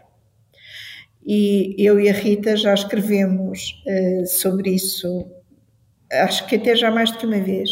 [1.24, 5.30] E eu e a Rita já escrevemos uh, sobre isso,
[6.12, 7.70] acho que até já mais do que uma vez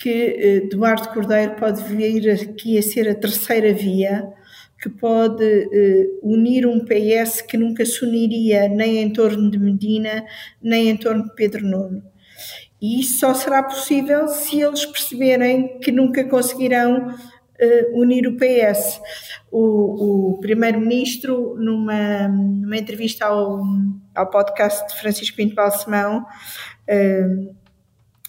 [0.00, 4.32] que Eduardo eh, Cordeiro pode vir aqui a ser a terceira via,
[4.80, 10.24] que pode uh, unir um PS que nunca se uniria nem em torno de Medina,
[10.62, 12.02] nem em torno de Pedro Nuno.
[12.80, 18.98] E isso só será possível se eles perceberem que nunca conseguirão uh, unir o PS.
[19.52, 23.60] O, o Primeiro-Ministro, numa, numa entrevista ao,
[24.14, 26.24] ao podcast de Francisco Pinto Balsemão,
[26.90, 27.54] uh,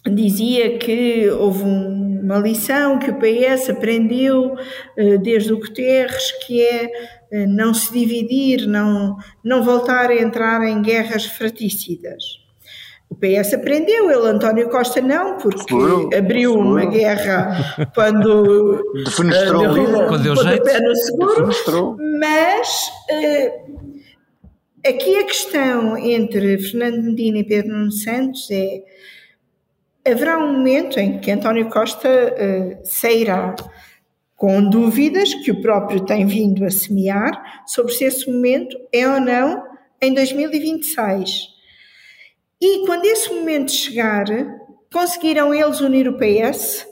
[0.10, 4.56] dizia que houve uma lição que o PS aprendeu
[4.98, 6.90] eh, desde o Guterres, que é
[7.32, 12.24] eh, não se dividir, não, não voltar a entrar em guerras fraticidas.
[13.10, 20.08] O PS aprendeu, ele, António Costa, não, porque abriu uma guerra quando defenestrou uh, derrubou,
[20.08, 20.64] quando deu jeito.
[20.64, 22.70] pé no seguro, mas
[23.12, 23.91] uh,
[24.86, 28.84] aqui a questão entre Fernando Medina e Pedro Nuno Santos é
[30.06, 33.56] haverá um momento em que António Costa uh, sairá
[34.36, 39.20] com dúvidas que o próprio tem vindo a semear sobre se esse momento é ou
[39.20, 39.64] não
[40.02, 41.50] em 2026.
[42.60, 44.26] E quando esse momento chegar,
[44.92, 46.88] conseguirão eles unir o PS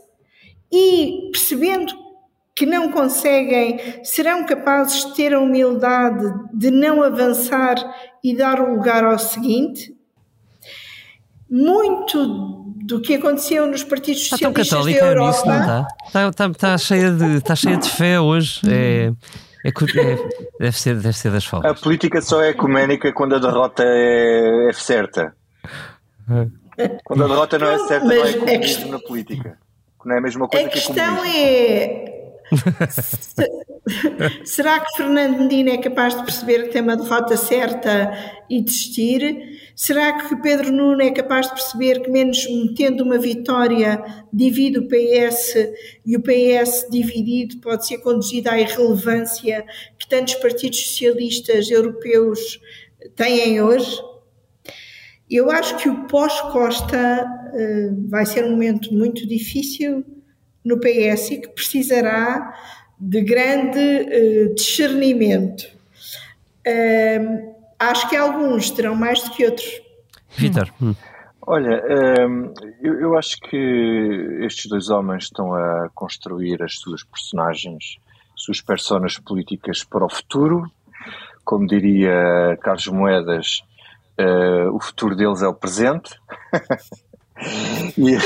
[0.72, 1.99] e, percebendo
[2.60, 7.78] que não conseguem, serão capazes de ter a humildade de não avançar
[8.22, 9.96] e dar o lugar ao seguinte?
[11.50, 15.32] Muito do que aconteceu nos partidos está socialistas tão católica da Europa.
[15.32, 15.88] Nisso, não está?
[16.06, 18.60] Está, está, está, cheia de, está cheia de fé hoje.
[18.70, 19.14] É,
[19.64, 19.72] é, é,
[20.60, 21.72] deve, ser, deve ser das faltas.
[21.72, 25.34] A política só é ecuménica quando a derrota é, é certa.
[27.06, 29.58] Quando a derrota não é certa, não é comunismo na política.
[30.04, 32.09] Não é a mesma coisa a que a questão é
[34.44, 38.12] será que Fernando Medina é capaz de perceber que tem uma derrota certa
[38.50, 39.72] e desistir?
[39.76, 44.88] Será que Pedro Nuno é capaz de perceber que, menos tendo uma vitória, divide o
[44.88, 45.56] PS
[46.06, 49.66] e o PS dividido pode ser conduzido à irrelevância
[49.98, 52.60] que tantos partidos socialistas europeus
[53.16, 54.00] têm hoje?
[55.30, 60.04] Eu acho que o pós-Costa uh, vai ser um momento muito difícil
[60.64, 62.54] no PS e que precisará
[63.00, 65.64] de grande uh, discernimento.
[66.68, 69.82] Uh, acho que alguns terão mais do que outros.
[70.38, 70.70] Vitor.
[70.82, 70.94] Hum.
[71.42, 71.82] Olha,
[72.80, 73.58] eu, eu, acho que
[74.42, 77.98] estes dois homens estão a construir as suas personagens,
[78.36, 80.70] suas personas políticas para o futuro.
[81.44, 83.64] Como diria Carlos Moedas,
[84.20, 86.12] uh, o futuro deles é o presente.
[87.98, 88.18] e...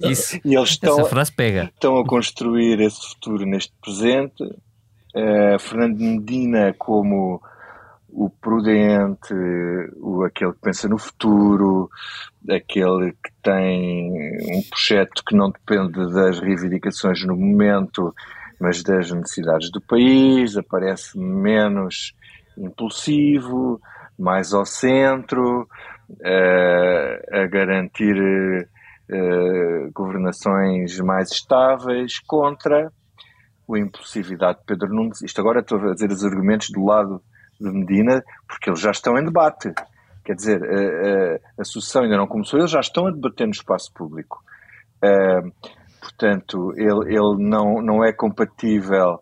[0.10, 4.42] Isso, e eles estão, estão a construir esse futuro neste presente.
[5.14, 7.42] Uh, Fernando Medina como
[8.08, 9.34] o prudente,
[9.96, 11.90] o, aquele que pensa no futuro,
[12.48, 14.10] aquele que tem
[14.54, 18.14] um projeto que não depende das reivindicações no momento,
[18.60, 22.14] mas das necessidades do país, aparece menos
[22.56, 23.80] impulsivo,
[24.18, 25.62] mais ao centro,
[26.10, 28.16] uh, a garantir
[29.10, 32.92] uh, governações mais estáveis contra
[33.70, 35.22] a impulsividade de Pedro Nunes.
[35.22, 37.22] Isto agora estou a dizer os argumentos do lado
[37.58, 39.72] de Medina, porque eles já estão em debate.
[40.24, 43.52] Quer dizer, a, a, a sucessão ainda não começou, eles já estão a debater no
[43.52, 44.42] espaço público.
[45.02, 45.50] Uh,
[46.00, 49.20] portanto, ele, ele não, não é compatível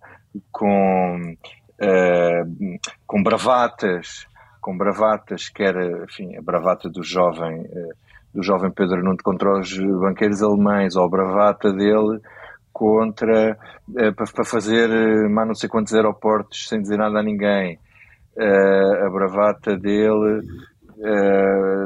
[0.50, 1.36] com
[1.80, 4.26] uh, com bravatas,
[4.60, 7.94] com bravatas, que era, enfim, a bravata do jovem, uh,
[8.34, 12.20] do jovem Pedro Nuno contra os banqueiros alemães, ou a bravata dele
[12.72, 14.88] contra, uh, para, fazer
[15.28, 17.78] mais não sei quantos aeroportos sem dizer nada a ninguém,
[18.38, 20.40] a bravata dele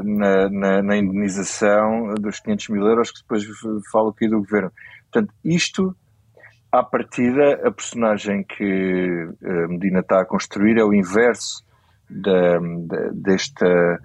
[0.05, 3.43] na, na, na, indenização dos 500 mil euros que depois
[3.91, 4.71] falo aqui do governo.
[5.11, 5.93] Portanto, isto
[6.71, 9.27] à partida, a personagem que
[9.67, 11.65] Medina está a construir é o inverso
[12.09, 13.99] da, da, desta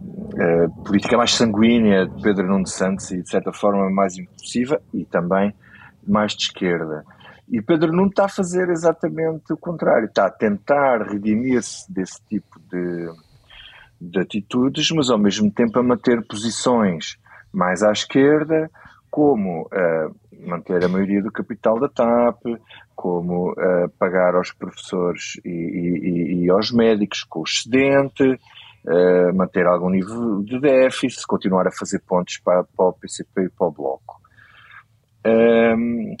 [0.00, 5.04] uh, política mais sanguínea de Pedro Nuno Santos e, de certa forma, mais impulsiva e
[5.04, 5.54] também
[6.06, 7.04] mais de esquerda.
[7.48, 12.60] E Pedro Nuno está a fazer exatamente o contrário, está a tentar redimir-se desse tipo
[12.70, 13.08] de,
[14.00, 17.16] de atitudes, mas ao mesmo tempo a manter posições
[17.52, 18.68] mais à esquerda,
[19.10, 22.42] como uh, manter a maioria do capital da TAP,
[22.94, 29.66] como uh, pagar aos professores e, e, e, aos médicos com o excedente, uh, manter
[29.66, 33.70] algum nível de déficit, continuar a fazer pontos para, para o PCP e para o
[33.70, 34.20] Bloco.
[35.24, 36.16] Um, ehm,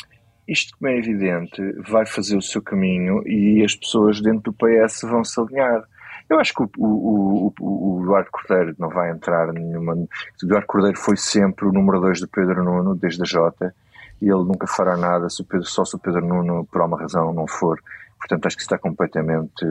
[0.48, 5.02] isto, como é evidente, vai fazer o seu caminho e as pessoas dentro do PS
[5.02, 5.82] vão se alinhar.
[6.28, 9.94] Eu acho que o, o, o, o Eduardo Cordeiro não vai entrar nenhuma.
[9.94, 10.08] O
[10.42, 13.74] Eduardo Cordeiro foi sempre o número 2 do Pedro Nuno, desde a Jota,
[14.20, 17.32] e ele nunca fará nada se Pedro, só se o Pedro Nuno, por alguma razão,
[17.32, 17.80] não for.
[18.18, 19.64] Portanto, acho que está completamente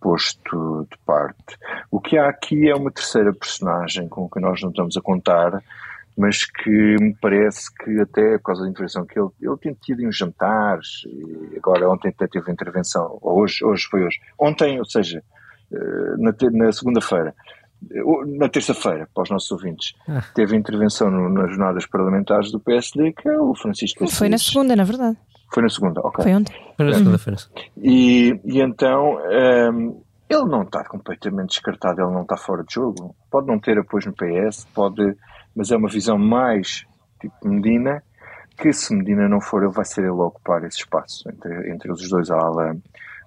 [0.00, 1.56] posto de parte.
[1.90, 5.62] O que há aqui é uma terceira personagem com que nós não estamos a contar,
[6.16, 10.02] mas que me parece que até por causa da intervenção que ele, ele tem tido
[10.02, 15.22] em jantares, e agora ontem até teve intervenção, hoje, hoje foi hoje, ontem, ou seja,
[15.72, 17.34] eh, na, na segunda-feira,
[18.38, 20.22] na terça-feira, para os nossos ouvintes, ah.
[20.34, 24.18] teve intervenção no, nas jornadas parlamentares do PSD, que é o Francisco Assis.
[24.18, 25.16] Foi na segunda, na verdade.
[25.52, 26.22] Foi na segunda, ok.
[26.22, 26.54] Foi ontem.
[26.76, 27.38] Foi na segunda-feira.
[27.76, 29.18] E, e então,
[29.72, 33.14] um, ele não está completamente descartado, ele não está fora de jogo.
[33.30, 35.14] Pode não ter apoio no PS, pode,
[35.54, 36.86] mas é uma visão mais
[37.20, 38.02] tipo Medina,
[38.56, 41.92] que se Medina não for, ele vai ser ele a ocupar esse espaço entre, entre
[41.92, 42.76] os dois, a ala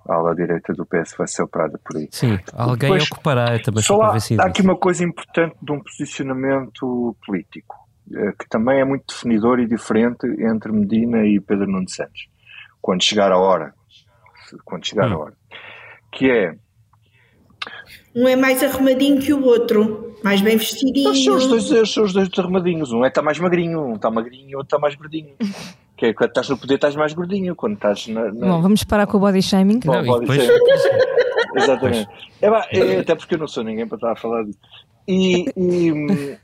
[0.08, 2.08] a ala direita do PS vai ser operada por aí.
[2.12, 7.16] Sim, alguém Depois, ocupará, também só há, há aqui uma coisa importante de um posicionamento
[7.26, 7.76] político,
[8.14, 12.28] eh, que também é muito definidor e diferente entre Medina e Pedro Nuno Santos,
[12.82, 13.74] quando chegar a hora,
[14.64, 15.14] quando chegar hum.
[15.14, 15.34] a hora,
[16.12, 16.56] que é...
[18.16, 21.14] Um é mais arrumadinho que o outro, mais bem vestidinho.
[21.16, 24.50] São os dois, são os dois arrumadinhos, um é está mais magrinho, um está magrinho
[24.52, 25.36] e outro está mais gordinho.
[25.98, 28.26] Que é quando estás no poder estás mais gordinho, quando estás na.
[28.26, 28.48] na...
[28.48, 29.80] Bom, vamos parar com o body shaming.
[29.80, 30.44] Bom, não, body depois...
[30.44, 31.16] shaming.
[31.56, 32.10] Exatamente.
[32.42, 34.60] É, é, até porque eu não sou ninguém para estar a falar disso.
[35.08, 36.38] E, e,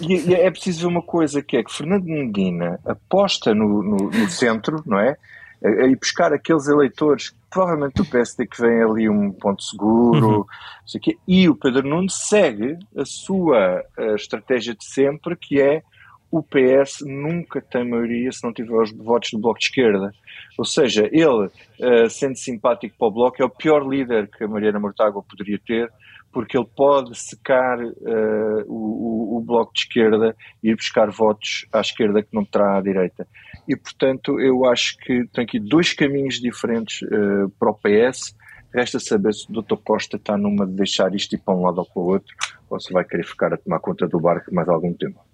[0.00, 4.30] e, é preciso ver uma coisa que é que Fernando Medina aposta no, no, no
[4.30, 5.16] centro, não é?
[5.62, 11.00] E buscar aqueles eleitores, provavelmente do PSD, que vem ali um ponto seguro, uhum.
[11.00, 15.82] quê, e o Pedro Nunes segue a sua a estratégia de sempre, que é
[16.30, 20.12] o PS nunca tem maioria se não tiver os votos do Bloco de Esquerda.
[20.58, 24.48] Ou seja, ele, uh, sendo simpático para o Bloco, é o pior líder que a
[24.48, 25.90] Mariana Mortágua poderia ter,
[26.32, 31.66] porque ele pode secar uh, o, o, o, Bloco de Esquerda e ir buscar votos
[31.72, 33.26] à esquerda que não terá à direita.
[33.66, 38.36] E, portanto, eu acho que tem aqui dois caminhos diferentes uh, para o PS.
[38.74, 39.76] Resta saber se o Dr.
[39.82, 42.34] Costa está numa de deixar isto ir para um lado ou para o outro,
[42.68, 45.25] ou se vai querer ficar a tomar conta do barco mais algum tempo.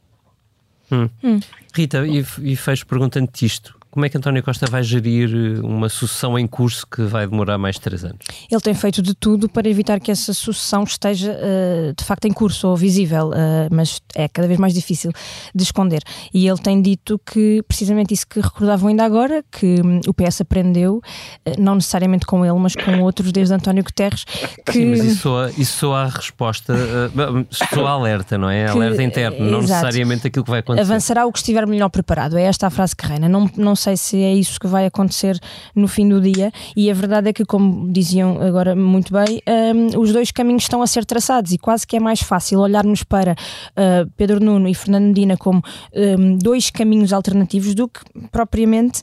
[0.92, 1.08] Hum.
[1.24, 1.40] Hum.
[1.74, 3.81] Rita, e, e fecho perguntando-te isto.
[3.92, 7.58] Como é que António Costa vai gerir eh, uma sucessão em curso que vai demorar
[7.58, 8.24] mais de três anos?
[8.50, 12.32] Ele tem feito de tudo para evitar que essa sucessão esteja uh, de facto em
[12.32, 15.12] curso ou visível, uh, mas é cada vez mais difícil
[15.54, 16.02] de esconder.
[16.32, 20.40] E ele tem dito que, precisamente isso que recordavam ainda agora, que um, o PS
[20.40, 21.02] aprendeu,
[21.46, 24.24] uh, não necessariamente com ele, mas com outros, desde António Guterres.
[24.64, 24.72] Que...
[24.72, 28.64] Sim, mas isso soa, isso soa a resposta, uh, soa alerta, não é?
[28.64, 29.84] Que, alerta interno, não exato.
[29.84, 30.90] necessariamente aquilo que vai acontecer.
[30.90, 32.38] Avançará o que estiver melhor preparado.
[32.38, 33.28] É esta a frase que reina.
[33.28, 35.38] Não, não sei se é isso que vai acontecer
[35.74, 36.52] no fim do dia.
[36.76, 39.40] E a verdade é que, como diziam agora muito bem,
[39.74, 43.02] um, os dois caminhos estão a ser traçados e quase que é mais fácil olharmos
[43.02, 45.62] para uh, Pedro Nuno e Fernando Medina como
[45.94, 49.00] um, dois caminhos alternativos do que propriamente.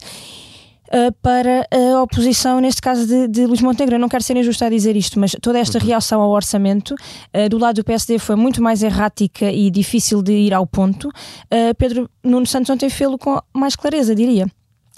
[0.87, 3.93] Uh, para a oposição, neste caso de, de Luís Montenegro.
[3.93, 5.85] Eu não quero ser injusta a dizer isto, mas toda esta uhum.
[5.85, 10.31] reação ao orçamento uh, do lado do PSD foi muito mais errática e difícil de
[10.31, 11.11] ir ao ponto.
[11.77, 14.47] Pedro Nuno Santos ontem fê-lo com mais clareza, diria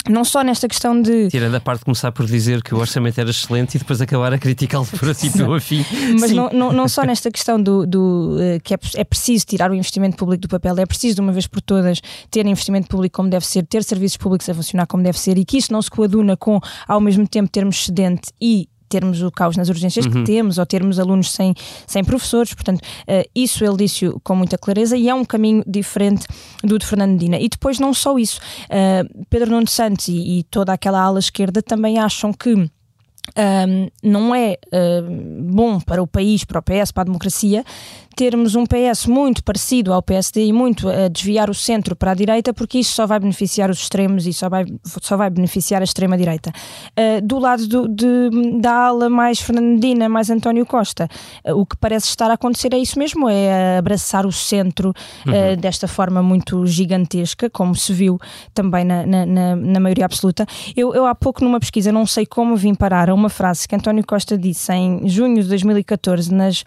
[0.08, 1.28] não só nesta questão de.
[1.28, 4.32] Tirando a parte de começar por dizer que o orçamento era excelente e depois acabar
[4.32, 5.84] a criticá-lo por assim pelo afim.
[6.18, 9.70] Mas não, não, não, só nesta questão do, do uh, que é, é, preciso tirar
[9.70, 12.00] o investimento público do papel, é preciso de uma vez por todas
[12.30, 15.44] ter investimento público como deve ser, ter serviços públicos a funcionar como deve ser e
[15.44, 19.56] que isso não se coaduna com ao mesmo tempo termos excedente e termos o caos
[19.56, 20.12] nas urgências uhum.
[20.12, 21.54] que temos ou termos alunos sem,
[21.86, 22.52] sem professores.
[22.52, 26.26] Portanto, uh, isso ele disse com muita clareza e é um caminho diferente
[26.62, 27.38] do de Fernando Medina.
[27.38, 31.62] E depois, não só isso, uh, Pedro Nuno Santos e, e toda aquela ala esquerda
[31.62, 32.70] também acham que um,
[34.02, 34.58] não é
[35.40, 37.64] bom para o país, para o PS, para a democracia,
[38.14, 42.14] termos um PS muito parecido ao PSD e muito a desviar o centro para a
[42.14, 44.64] direita, porque isso só vai beneficiar os extremos e só vai,
[45.00, 46.50] só vai beneficiar a extrema-direita.
[46.90, 51.08] Uh, do lado do, de, da ala mais Fernandina, mais António Costa,
[51.44, 54.92] uh, o que parece estar a acontecer é isso mesmo, é abraçar o centro
[55.26, 55.56] uhum.
[55.60, 58.18] desta forma muito gigantesca, como se viu
[58.54, 60.46] também na, na, na, na maioria absoluta.
[60.76, 63.74] Eu, eu há pouco numa pesquisa, não sei como vim parar a uma frase que
[63.74, 66.64] António Costa disse em junho de 2014 nas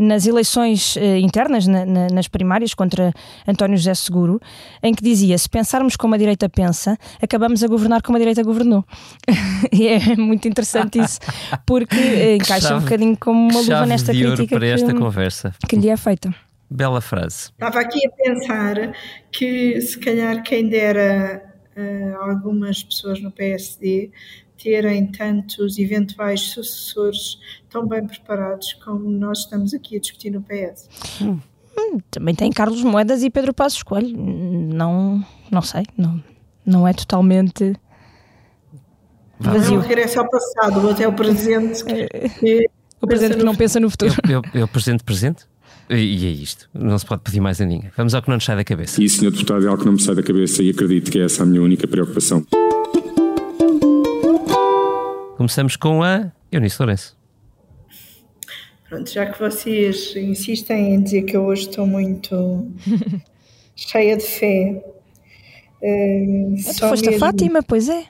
[0.00, 3.12] nas eleições uh, internas, na, na, nas primárias contra
[3.46, 4.40] António José Seguro,
[4.82, 8.42] em que dizia: se pensarmos como a direita pensa, acabamos a governar como a direita
[8.42, 8.82] governou.
[9.70, 11.20] e é muito interessante isso,
[11.66, 15.54] porque uh, encaixa chave, um bocadinho como uma luva nesta crítica para esta que, conversa.
[15.68, 16.34] que lhe é feita.
[16.70, 17.50] Bela frase.
[17.50, 18.92] Estava aqui a pensar
[19.30, 21.42] que se calhar quem dera
[21.76, 24.10] uh, algumas pessoas no PSD
[24.62, 27.38] terem tantos eventuais sucessores
[27.68, 30.88] tão bem preparados como nós estamos aqui a discutir no PS.
[31.20, 31.40] Hum,
[32.10, 34.16] também tem Carlos Moedas e Pedro Passos Coelho.
[34.16, 36.22] Não, não sei, não,
[36.64, 37.74] não é totalmente
[39.38, 39.76] vazio.
[39.76, 41.84] Não regressa ao passado, até ao presente.
[41.84, 42.66] Que,
[43.00, 44.14] o presente que não pensa no futuro.
[44.52, 45.44] É o presente presente?
[45.88, 46.68] E é isto.
[46.72, 47.90] Não se pode pedir mais a ninguém.
[47.96, 49.02] Vamos ao que não nos sai da cabeça.
[49.02, 51.24] E, senhor deputado, é algo que não me sai da cabeça e acredito que é
[51.24, 52.46] essa a minha única preocupação.
[55.40, 57.16] Começamos com a Eunice Lourenço.
[58.86, 62.70] Pronto, já que vocês insistem em dizer que eu hoje estou muito
[63.74, 64.84] cheia de fé.
[65.80, 67.24] Uh, tu foste mesmo...
[67.24, 68.04] a Fátima, pois é.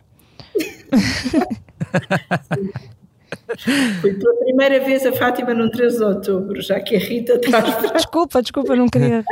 [4.00, 7.60] Foi pela primeira vez a Fátima no 13 de outubro, já que a Rita está
[7.94, 9.24] Desculpa, desculpa, não queria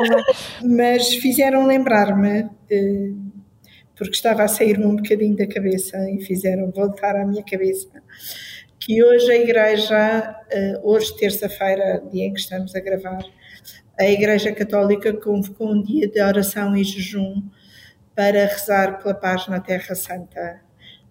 [0.63, 3.28] Mas fizeram lembrar-me uh,
[3.99, 8.03] porque estava a sair-me um bocadinho da cabeça e fizeram voltar à minha cabeça
[8.89, 13.23] que hoje a Igreja, eh, hoje terça-feira, dia em que estamos a gravar,
[13.99, 17.43] a Igreja Católica convocou um dia de oração e jejum
[18.15, 20.63] para rezar pela paz na Terra Santa.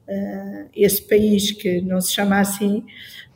[0.08, 2.86] Eh, esse país que não se chama assim,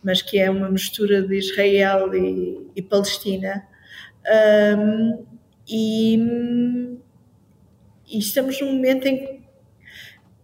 [0.04, 3.68] mas que é uma mistura de Israel e, e Palestina.
[5.68, 6.18] E,
[8.08, 9.41] e, estamos num momento em que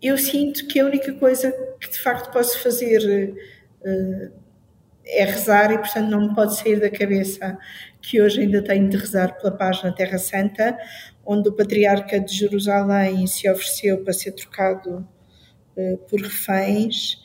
[0.02, 3.34] eu sinto que a única coisa que de facto posso fazer
[3.82, 4.32] uh,
[5.06, 7.58] é rezar e, portanto, não me pode sair da cabeça
[8.02, 10.78] que hoje ainda tenho de rezar pela paz na Terra Santa,
[11.26, 15.08] onde o Patriarca de Jerusalém se ofereceu para ser trocado
[15.76, 17.22] uh, por reféns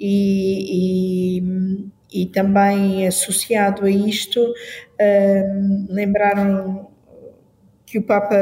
[0.00, 6.90] e, e, e, também associado a isto, uh, lembraram
[7.84, 8.36] que o Papa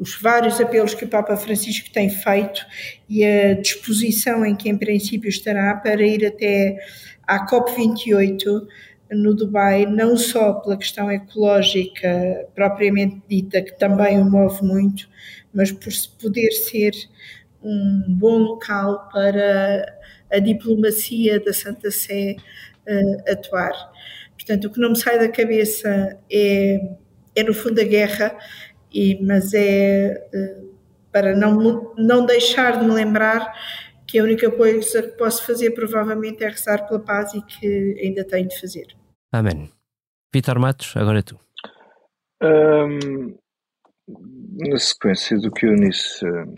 [0.00, 2.64] os vários apelos que o Papa Francisco tem feito
[3.06, 6.78] e a disposição em que, em princípio, estará para ir até
[7.28, 8.66] à COP28
[9.12, 15.06] no Dubai, não só pela questão ecológica propriamente dita, que também o move muito,
[15.52, 16.92] mas por poder ser
[17.62, 19.84] um bom local para
[20.32, 22.36] a diplomacia da Santa Sé
[22.88, 23.72] uh, atuar.
[24.32, 26.80] Portanto, o que não me sai da cabeça é,
[27.36, 28.34] é no fundo a guerra,
[28.92, 30.70] e, mas é uh,
[31.12, 33.52] para não, não deixar de me lembrar
[34.06, 38.24] que a única coisa que posso fazer provavelmente é rezar pela paz e que ainda
[38.24, 38.86] tenho de fazer.
[39.32, 39.70] Amém.
[40.32, 41.38] Vitor Matos, agora é tu.
[42.42, 43.36] Um,
[44.08, 46.54] na sequência do que o Eunice uh,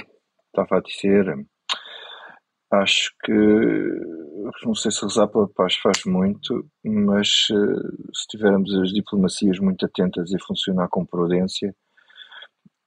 [0.49, 1.35] estava a dizer,
[2.73, 3.33] acho que
[4.65, 9.85] não sei se rezar pela paz faz muito, mas uh, se tivermos as diplomacias muito
[9.85, 11.75] atentas e funcionar com prudência,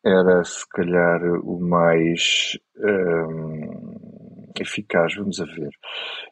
[0.05, 5.15] era se calhar o mais um, eficaz.
[5.15, 5.71] Vamos a ver.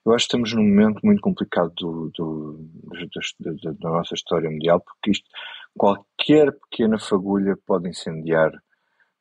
[0.05, 2.69] Eu acho que estamos num momento muito complicado do, do,
[3.39, 5.27] da, da, nossa história mundial, porque isto,
[5.75, 8.51] qualquer pequena fagulha pode incendiar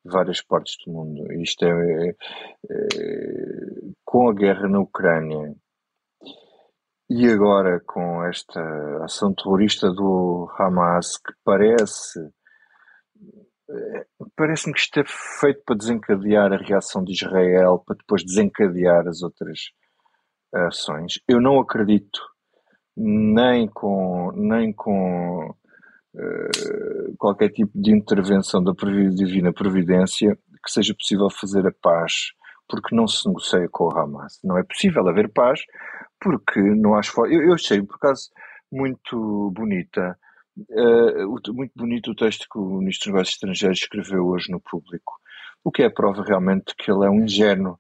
[0.05, 1.33] várias partes do mundo.
[1.41, 3.73] Isto é, é, é
[4.05, 5.55] com a guerra na Ucrânia
[7.09, 8.61] e agora com esta
[9.03, 12.21] ação terrorista do Hamas que parece
[14.37, 15.05] Parece-me que isto é
[15.41, 19.71] feito para desencadear a reação de Israel, para depois desencadear as outras
[20.53, 21.15] ações.
[21.27, 22.21] Eu não acredito
[22.97, 25.49] nem com, nem com
[26.15, 28.73] uh, qualquer tipo de intervenção da
[29.15, 32.13] divina providência que seja possível fazer a paz,
[32.69, 34.39] porque não se negocia com o Hamas.
[34.45, 35.61] Não é possível haver paz,
[36.21, 37.33] porque não há esforço.
[37.33, 38.31] Eu, eu achei, por acaso,
[38.71, 40.17] muito bonita
[40.57, 45.15] Uh, muito bonito o texto que o Ministro dos Negócios Estrangeiros escreveu hoje no público,
[45.65, 47.79] o que é a prova realmente que ele é um ingênuo,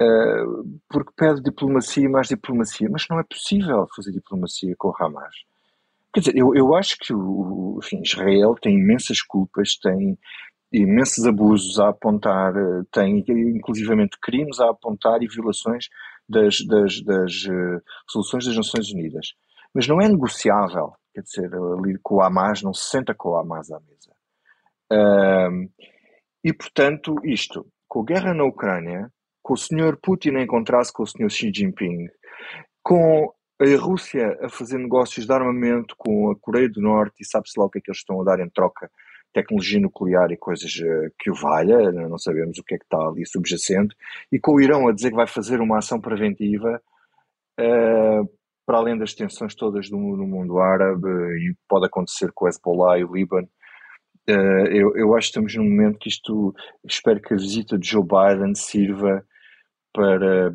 [0.00, 4.94] uh, porque pede diplomacia e mais diplomacia, mas não é possível fazer diplomacia com o
[4.98, 5.34] Hamas.
[6.14, 10.16] Quer dizer, eu, eu acho que o, enfim, Israel tem imensas culpas, tem
[10.72, 12.54] imensos abusos a apontar,
[12.92, 15.88] tem inclusivamente crimes a apontar e violações
[16.28, 17.32] das, das, das
[18.08, 19.34] resoluções das Nações Unidas.
[19.74, 23.36] Mas não é negociável quer dizer, ali com o Hamas, não se senta com o
[23.36, 24.12] Hamas à mesa.
[24.92, 25.68] Um,
[26.44, 29.10] e, portanto, isto, com a guerra na Ucrânia,
[29.42, 32.08] com o senhor Putin a encontrar-se com o senhor Xi Jinping,
[32.82, 37.58] com a Rússia a fazer negócios de armamento com a Coreia do Norte e sabe-se
[37.58, 38.90] lá o que é que eles estão a dar em troca,
[39.32, 42.98] tecnologia nuclear e coisas uh, que o valha, não sabemos o que é que está
[42.98, 43.96] ali subjacente,
[44.30, 46.82] e com o Irão a dizer que vai fazer uma ação preventiva,
[47.58, 48.35] uh,
[48.66, 52.98] para além das tensões todas do, no mundo árabe e pode acontecer com o Hezbollah
[52.98, 53.48] e o Líbano,
[54.28, 56.52] uh, eu, eu acho que estamos num momento que isto,
[56.84, 59.24] espero que a visita de Joe Biden sirva
[59.92, 60.54] para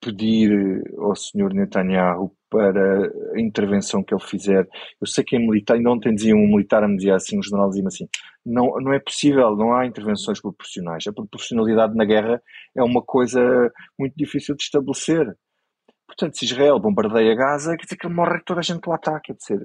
[0.00, 4.66] pedir ao senhor Netanyahu para a intervenção que ele fizer.
[5.00, 7.68] Eu sei que é militar, ainda ontem dizia um militar me dizer assim, um general
[7.68, 8.08] dizia assim,
[8.44, 11.06] não, não é possível, não há intervenções proporcionais.
[11.06, 12.42] A proporcionalidade na guerra
[12.76, 13.40] é uma coisa
[13.98, 15.36] muito difícil de estabelecer.
[16.10, 19.20] Portanto, se Israel bombardeia Gaza, quer dizer que morre toda a gente lá está.
[19.20, 19.60] Quer dizer,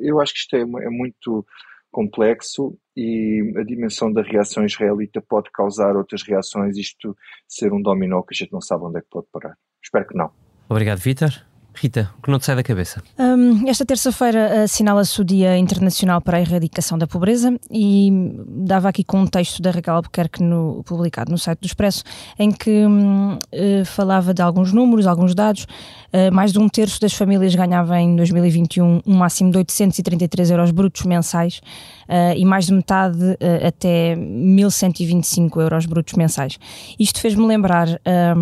[0.00, 1.44] eu acho que isto é, é muito
[1.90, 7.16] complexo e a dimensão da reação israelita pode causar outras reações, isto
[7.48, 9.56] ser um dominó que a gente não sabe onde é que pode parar.
[9.82, 10.30] Espero que não.
[10.68, 11.30] Obrigado, Vitor.
[11.74, 13.02] Rita, o que não te sai da cabeça?
[13.18, 18.10] Um, esta terça-feira assinala-se o Dia Internacional para a Erradicação da Pobreza e
[18.46, 22.04] dava aqui com um texto da Raquel Albuquerque no, publicado no site do Expresso,
[22.38, 25.66] em que um, eh, falava de alguns números, alguns dados.
[26.12, 30.70] Uh, mais de um terço das famílias ganhava em 2021 um máximo de 833 euros
[30.70, 31.62] brutos mensais
[32.08, 33.36] uh, e mais de metade
[33.66, 36.58] até 1125 euros brutos mensais.
[36.98, 37.88] Isto fez-me lembrar,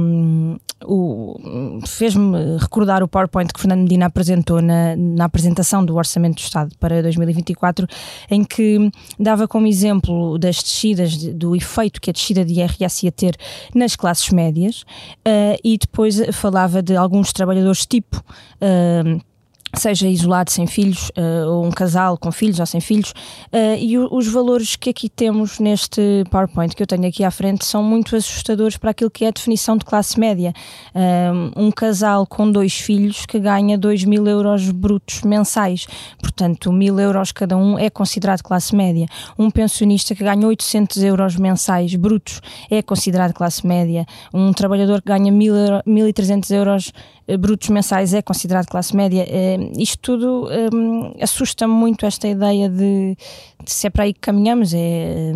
[0.05, 0.57] um,
[1.87, 6.75] fez-me recordar o PowerPoint que Fernando Medina apresentou na, na apresentação do Orçamento do Estado
[6.79, 7.87] para 2024,
[8.31, 13.05] em que dava como exemplo das descidas, de, do efeito que a descida de IRS
[13.05, 13.37] ia ter
[13.75, 14.83] nas classes médias,
[15.27, 18.23] uh, e depois falava de alguns trabalhadores tipo.
[18.61, 19.21] Uh,
[19.75, 23.97] seja isolado sem filhos, uh, ou um casal com filhos ou sem filhos, uh, e
[23.99, 27.83] o, os valores que aqui temos neste PowerPoint que eu tenho aqui à frente são
[27.83, 30.53] muito assustadores para aquilo que é a definição de classe média.
[30.95, 35.87] Uh, um casal com dois filhos que ganha 2 mil euros brutos mensais,
[36.21, 39.07] portanto, mil euros cada um é considerado classe média.
[39.39, 42.41] Um pensionista que ganha 800 euros mensais brutos
[42.71, 44.05] é considerado classe média.
[44.33, 46.93] Um trabalhador que ganha 1.300 euros
[47.39, 49.25] brutos mensais é considerado classe média
[49.77, 53.17] isto tudo um, assusta-me muito esta ideia de,
[53.65, 55.33] de, se é para aí que caminhamos, é,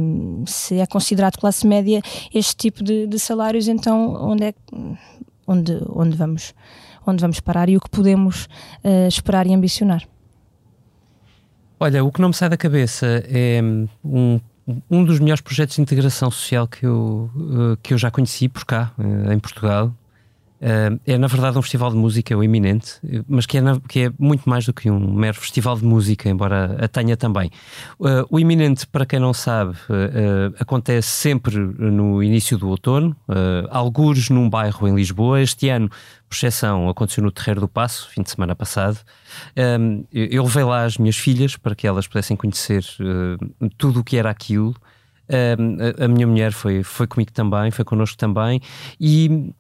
[0.47, 2.01] se é considerado classe média
[2.33, 4.55] este tipo de, de salários, então onde é
[5.47, 6.55] onde, onde, vamos,
[7.07, 8.47] onde vamos parar e o que podemos
[8.85, 10.03] uh, esperar e ambicionar?
[11.79, 13.61] Olha, o que não me sai da cabeça é
[14.05, 14.41] um,
[14.91, 18.65] um dos melhores projetos de integração social que eu, uh, que eu já conheci por
[18.65, 19.93] cá, uh, em Portugal,
[21.05, 22.95] é na verdade um festival de música, o Eminente,
[23.29, 26.29] mas que é, na, que é, muito mais do que um mero festival de música,
[26.29, 27.51] embora a tenha também.
[28.01, 33.15] Uh, o Eminente, para quem não sabe, uh, acontece sempre no início do outono,
[33.69, 35.41] algures num bairro em Lisboa.
[35.41, 35.91] Este ano,
[36.29, 38.99] por exceção, aconteceu no Terreiro do Passo, fim de semana passado.
[40.13, 42.85] eu levei lá as minhas filhas para que elas pudessem conhecer
[43.77, 44.75] tudo o que era aquilo.
[45.29, 48.61] a, a minha mulher foi, foi comigo também, foi connosco também,
[49.01, 49.53] e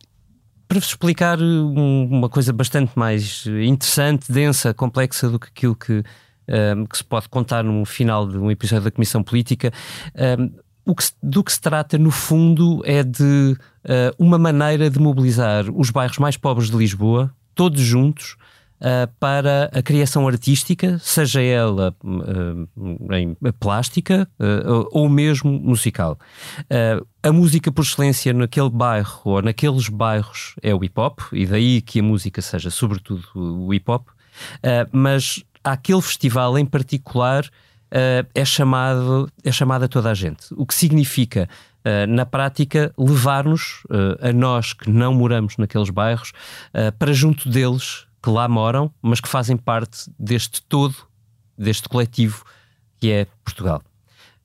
[0.66, 6.02] para vos explicar uma coisa bastante mais interessante, densa, complexa do que aquilo que,
[6.76, 9.72] um, que se pode contar no final de um episódio da Comissão Política.
[10.38, 10.50] Um,
[10.86, 15.64] o que, do que se trata, no fundo, é de uh, uma maneira de mobilizar
[15.70, 18.36] os bairros mais pobres de Lisboa, todos juntos,
[18.84, 26.18] uh, para a criação artística, seja ela uh, em plástica uh, ou mesmo musical.
[27.22, 31.80] a música por excelência naquele bairro ou naqueles bairros é o hip hop, e daí
[31.80, 34.08] que a música seja sobretudo o hip hop,
[34.92, 37.48] mas aquele festival em particular
[38.34, 41.48] é, chamado, é chamado a toda a gente, o que significa.
[41.86, 46.30] Uh, na prática, levar-nos, uh, a nós que não moramos naqueles bairros,
[46.72, 50.96] uh, para junto deles que lá moram, mas que fazem parte deste todo,
[51.58, 52.42] deste coletivo
[52.98, 53.82] que é Portugal.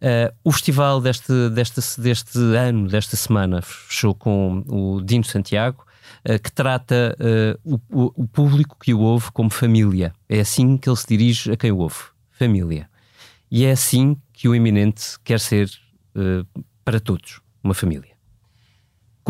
[0.01, 5.85] Uh, o festival deste, deste, deste ano, desta semana, fechou com o Dino Santiago,
[6.29, 7.15] uh, que trata
[7.63, 10.13] uh, o, o, público que o ouve como família.
[10.27, 11.99] É assim que ele se dirige a quem o ouve:
[12.31, 12.89] família.
[13.49, 15.69] E é assim que o Eminente quer ser
[16.83, 18.18] para todos: uma família.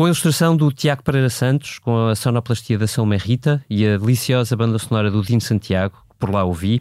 [0.00, 3.98] Com a ilustração do Tiago Pereira Santos, com a sonoplastia da Salomé Rita e a
[3.98, 6.80] deliciosa banda sonora do Dino Santiago, que por lá ouvi,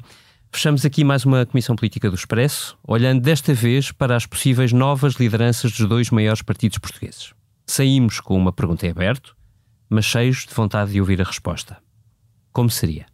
[0.49, 5.15] fechamos aqui mais uma Comissão Política do Expresso, olhando desta vez para as possíveis novas
[5.15, 7.33] lideranças dos dois maiores partidos portugueses.
[7.67, 9.35] Saímos com uma pergunta em aberto,
[9.89, 11.75] mas cheios de vontade de ouvir a resposta.
[12.53, 13.05] Como seria?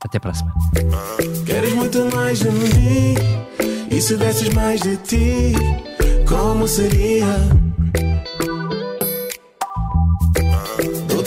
[0.00, 0.54] Até para a semana.
[1.44, 3.16] Queres muito mais de mim?
[3.90, 5.54] E se desses mais de ti?
[6.24, 7.26] Como seria?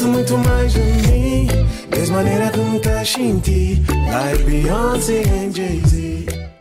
[0.08, 1.48] Muito mais de mim.
[1.90, 3.84] Mesma maneira me encaixa em ti.
[4.10, 6.57] Like Beyoncé e Jay-Z.